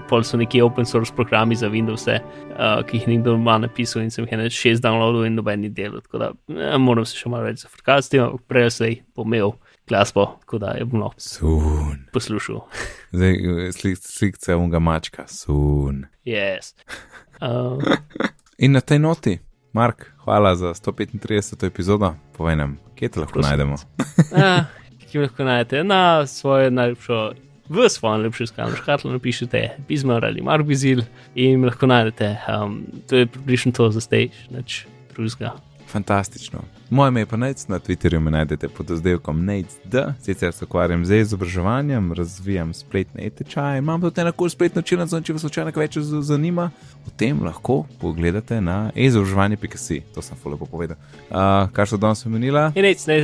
[0.07, 4.11] pol so neki open source programi za Windows, uh, ki jih nekdo ima napisal in
[4.11, 6.01] sem jih ene šest downloadov in noben ni delal.
[6.05, 9.53] Tako da eh, moram se še malo več zafrkasti, ampak prej slej bom imel
[9.87, 12.07] glasbo, tako da je bom lahko Sun.
[12.15, 12.63] poslušal.
[13.17, 16.05] Zdaj, slik, slikce unga mačka, sun.
[16.25, 16.73] Yes.
[17.37, 17.77] Um,
[18.57, 19.35] In na tej noti,
[19.69, 21.67] Mark, hvala za 135.
[21.69, 22.15] epizodo.
[22.33, 23.77] Povej nam, kje te lahko najdemo.
[24.35, 24.65] Ah,
[25.07, 27.19] ki lahko najdete na svojo najljubšo,
[27.69, 32.35] v svojo najljubšo iskalno škatlo, napišete Bizmar ali Marbizil in lahko najdete.
[32.47, 34.85] Um, to je približno to za zdaj, nič
[35.15, 35.55] drugega.
[35.87, 36.59] Fantastično.
[36.89, 41.05] Moje ime je pa Nec, na Twitterju me najdete pod oddelkom NECD, sicer se ukvarjam
[41.05, 45.97] z izobraževanjem, razvijam spletne e-tečaje, imam tudi eno kul spletno čilnico, če vas slučajno več
[46.21, 46.69] zanima,
[47.07, 50.99] o tem lahko pogledate na e-izobraževanje.si, to sem fully povedal.
[51.31, 52.69] Uh, kar so danes omenila?
[52.75, 53.17] In nec, ne,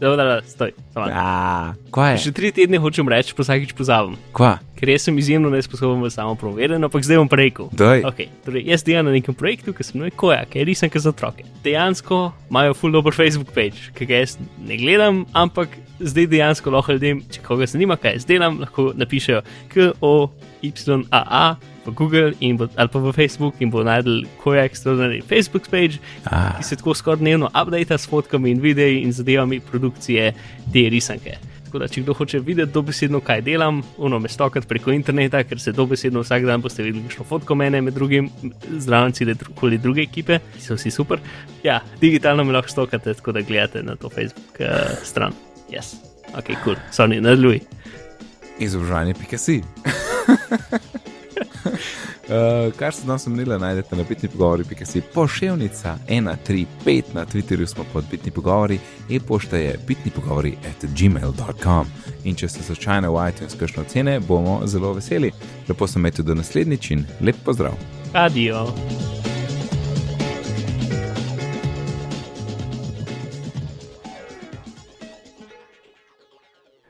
[0.00, 0.72] da, da, da, stoj.
[0.96, 2.22] Ja, kaj je?
[2.28, 4.16] Že tri tedne hočem reči, pa vsakič pozabim.
[4.36, 4.56] Kva?
[4.76, 7.68] Ker jaz sem izjemno nesposoben v samo proverjen, ampak zdaj bom rekel.
[7.76, 11.12] Okay, torej jaz delam na nekem projektu, ki se imenuje Koja, ki je risanka za
[11.12, 11.44] otroke.
[11.64, 16.96] Dejansko imajo full dober Facebook page, ki ga jaz ne gledam, ampak zdaj dejansko lahko
[16.96, 19.42] ljudem, če koga zanima, kaj jaz delam, lahko napišejo
[19.72, 21.46] K-O-Y-A-A
[21.86, 26.56] v Google bo, ali pa v Facebook in bo najdel Koja Extraordinary Facebook page, Ah,
[26.58, 30.32] ki se tako skoraj dnevno update s fotkami in videi in zadevami produkcije
[30.72, 31.38] te risanke.
[31.66, 35.60] Tako da, če kdo hoče videti dobesedno, kaj delam, uno me stokati preko interneta, ker
[35.60, 38.30] se dobesedno vsak dan boste videli kakšno fotko mene, med drugim
[38.78, 41.22] zraven cele drugoli druge ekipe, ki so vsi super.
[41.66, 45.34] Ja, digitalno me lahko stokate, tako da gledate na to Facebook uh, stran.
[45.70, 45.94] Yes.
[46.34, 46.76] Ok, kul, cool.
[46.92, 47.60] sorry, nadaljuj.
[48.58, 49.62] izobraževanje.si.
[52.26, 58.04] Uh, kar se danes omenila, najdete na bitni pogovori.si, pošiljka 135 na Twitterju smo pod
[58.10, 58.78] bitni pogovori,
[59.10, 61.86] e-pošta je bitni pogovori at gmail.com.
[62.24, 65.30] In če ste slučajno v iTunes kakšno ocene, bomo zelo veseli.
[65.68, 67.78] Lepo se imejte do naslednjič in lep pozdrav.
[68.12, 68.66] Adijo.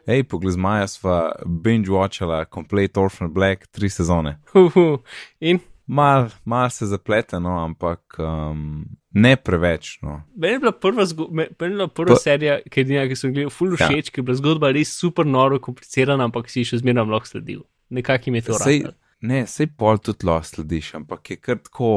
[0.06, 4.38] Hej, pogled z Maja sva binge-watchala Complete Orphan Black tri sezone.
[4.54, 5.02] Uhu.
[5.40, 10.00] In Mal, mal se zapleteno, ampak um, ne preveč.
[10.02, 10.16] No.
[10.34, 13.04] Meni je bila prva, zgo- me- meni je bila prva Pa- serija, ki, je edina,
[13.06, 13.86] ki sem gledal, full Ja.
[13.86, 14.10] všeč, ja.
[14.10, 17.62] ki je bila zgodba res super noro, komplicirana, ampak si še zmeraj lahko sledil.
[17.90, 18.92] Nekako mi je to rado.
[19.22, 21.92] ne, sej pol tudi lahko slediš, ampak je kar tako,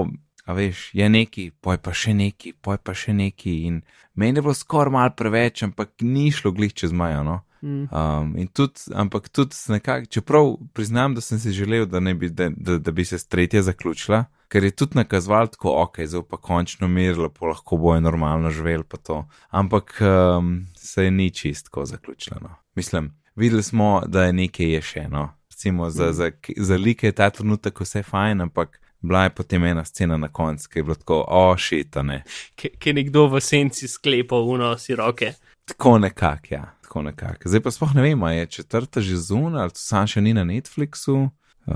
[0.46, 3.66] a veš, je neki, poj pa še neki, poj pa še neki.
[3.66, 3.82] In
[4.14, 7.24] meni je bilo skoraj mal preveč, ampak ni šlo glih čez majo.
[7.24, 7.42] No?
[7.62, 7.88] Mm.
[7.92, 12.50] Um, in tudi, ampak tudi nekako, čeprav priznam, da sem si želel, da, bi, da,
[12.56, 16.38] da, da bi se s tretje zaključila, ker je tudi nakazoval tako, ok, zdaj pa
[16.38, 19.28] končno mir, lepo lahko bojo normalno živeli pa to.
[19.50, 22.38] Ampak um, se je ni čistko zaključila.
[22.42, 22.56] No.
[22.76, 25.30] Mislim, videli smo, da je nekaj je še eno.
[25.52, 29.86] Recimo za, za, za like je ta trenutek vse fajn, ampak bila je potem ena
[29.86, 32.24] scena na koncu, ki je bilo tako, o, šitane.
[32.56, 35.34] Ki je nekdo v senci sklepal uno si roke.
[35.70, 37.50] Tako nekako, ja, tako nekako.
[37.50, 40.44] Zdaj pa sploh ne vem, a je četrta že zunaj, ali sam še ni na
[40.44, 41.30] Netflixu.
[41.70, 41.76] Uh,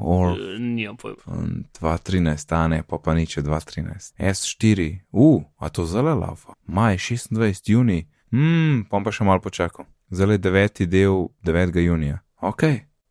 [0.00, 1.16] or Nimam pojma.
[1.26, 4.14] um, 2.13, a ne, pa pa nič je 2.13.
[4.18, 6.54] S4, uh, a to zelo lava.
[6.66, 7.72] Maj 26.
[7.72, 9.88] juni, hmm, pa bom pa še malo počakal.
[10.14, 11.80] Zdaj je deveti del 9.
[11.82, 12.20] junija.
[12.40, 12.62] Ok,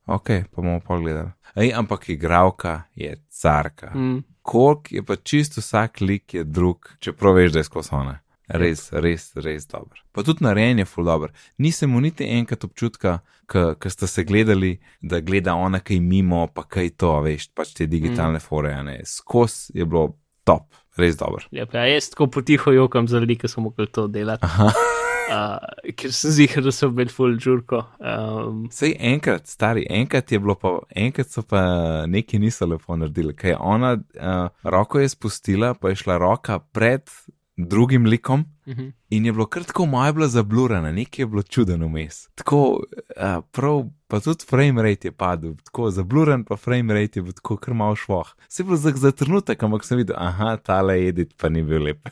[0.06, 1.36] ok, pa bomo pa gledali.
[1.56, 3.92] Ej, ampak igralka je carka.
[3.96, 4.24] Mm.
[4.42, 8.20] Kork je pa čisto vsak lik je drug, čeprav veš, da je skozi one.
[8.48, 10.00] Res, res, res dober.
[10.16, 11.34] Pa tudi narejen je full dobro.
[11.60, 16.64] Nisem mu niti enkrat občutka, ko ste se gledali, da gleda ona kaj mimo, pa
[16.64, 18.46] kaj to, veš, pač te digitalne mm.
[18.48, 18.72] fore.
[18.74, 19.02] a ne.
[19.06, 20.14] Skozi je bilo
[20.48, 21.48] top, res dober.
[21.52, 24.48] Lep, ja, jaz tako potiho jokam za ljudi, ki so mogli to delati.
[24.48, 24.72] Aha.
[25.28, 27.82] Uh, ker sem zihar, da so bili full žurko.
[28.00, 31.60] Um, Sej enkrat, stari, enkrat je bilo pa, enkrat so pa
[32.08, 36.60] neki niso lepo naredili, kaj je ona uh, roko je spustila, pa je šla roka
[36.60, 37.12] pred
[37.58, 38.92] drugim likom uh -huh.
[39.10, 42.28] in je bilo kar tako moja bila zablurana, nekaj je bilo čuden vmes.
[42.36, 47.24] Tako, uh, prav, pa tudi frame rate je padel, tako zabluran, pa frame rate je
[47.24, 48.36] bil tako kar malo švoh.
[48.48, 51.84] Se je bilo za, za trenutek, ampak sem videl, aha, tale edit pa ni bil
[51.84, 52.10] lep.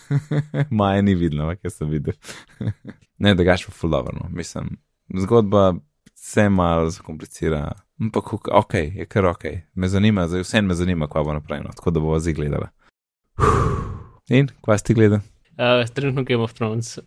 [0.70, 2.14] Maja ni vidno, kaj sem videl.
[3.22, 4.76] ne, da gaš pa fulloverno, mislim.
[5.18, 5.74] Zgodba
[6.14, 9.44] se malo zakomplicira, ampak ok, je kar ok.
[9.74, 12.68] Me zanima, zdaj vse me zanima, kva bo naprej, no, tako da bo zdaj gledala.
[14.28, 15.24] In, kva si ti gledal?
[15.60, 16.98] uh, trenutno Game of Thrones.
[16.98, 17.04] Uh,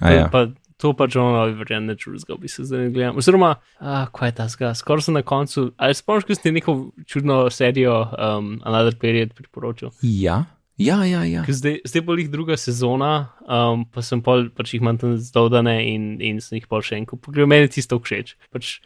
[0.00, 0.28] A ja.
[0.32, 0.46] pa,
[0.76, 3.18] to pa John Oliver, ja, neč drugega bi se zdaj gledal.
[3.18, 5.70] Oziroma, uh, kaj je ta zga, skoraj sem na koncu.
[5.76, 9.90] Ali spomniš, ko si neko čudno serijo um, Another Period priporočil?
[10.02, 10.44] Ja,
[10.78, 11.24] ja, ja.
[11.24, 11.44] ja.
[11.46, 15.16] Ker Zdaj, zdaj bo jih druga sezona, um, pa sem pol, pač jih imam tam
[15.18, 17.50] zdodane in, in sem jih pol še enkrat pogledal.
[17.50, 18.36] Meni je tisto všeč.
[18.54, 18.78] Pač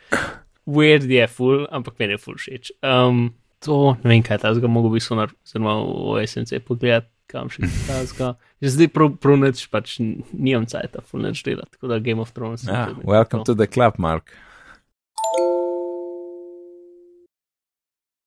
[0.71, 2.77] weird je full, ampak meni je full všeč.
[2.87, 7.51] Um, to ne vem, kaj ta zga, mogo bi sonar, oziroma v SNC pogledati, kam
[7.53, 8.35] še ta zga.
[8.61, 12.67] Zdaj prav, prav neč, pač nimam cajta, full neč delati, tako da Game of Thrones.
[12.69, 14.35] ja welcome to the club, Mark.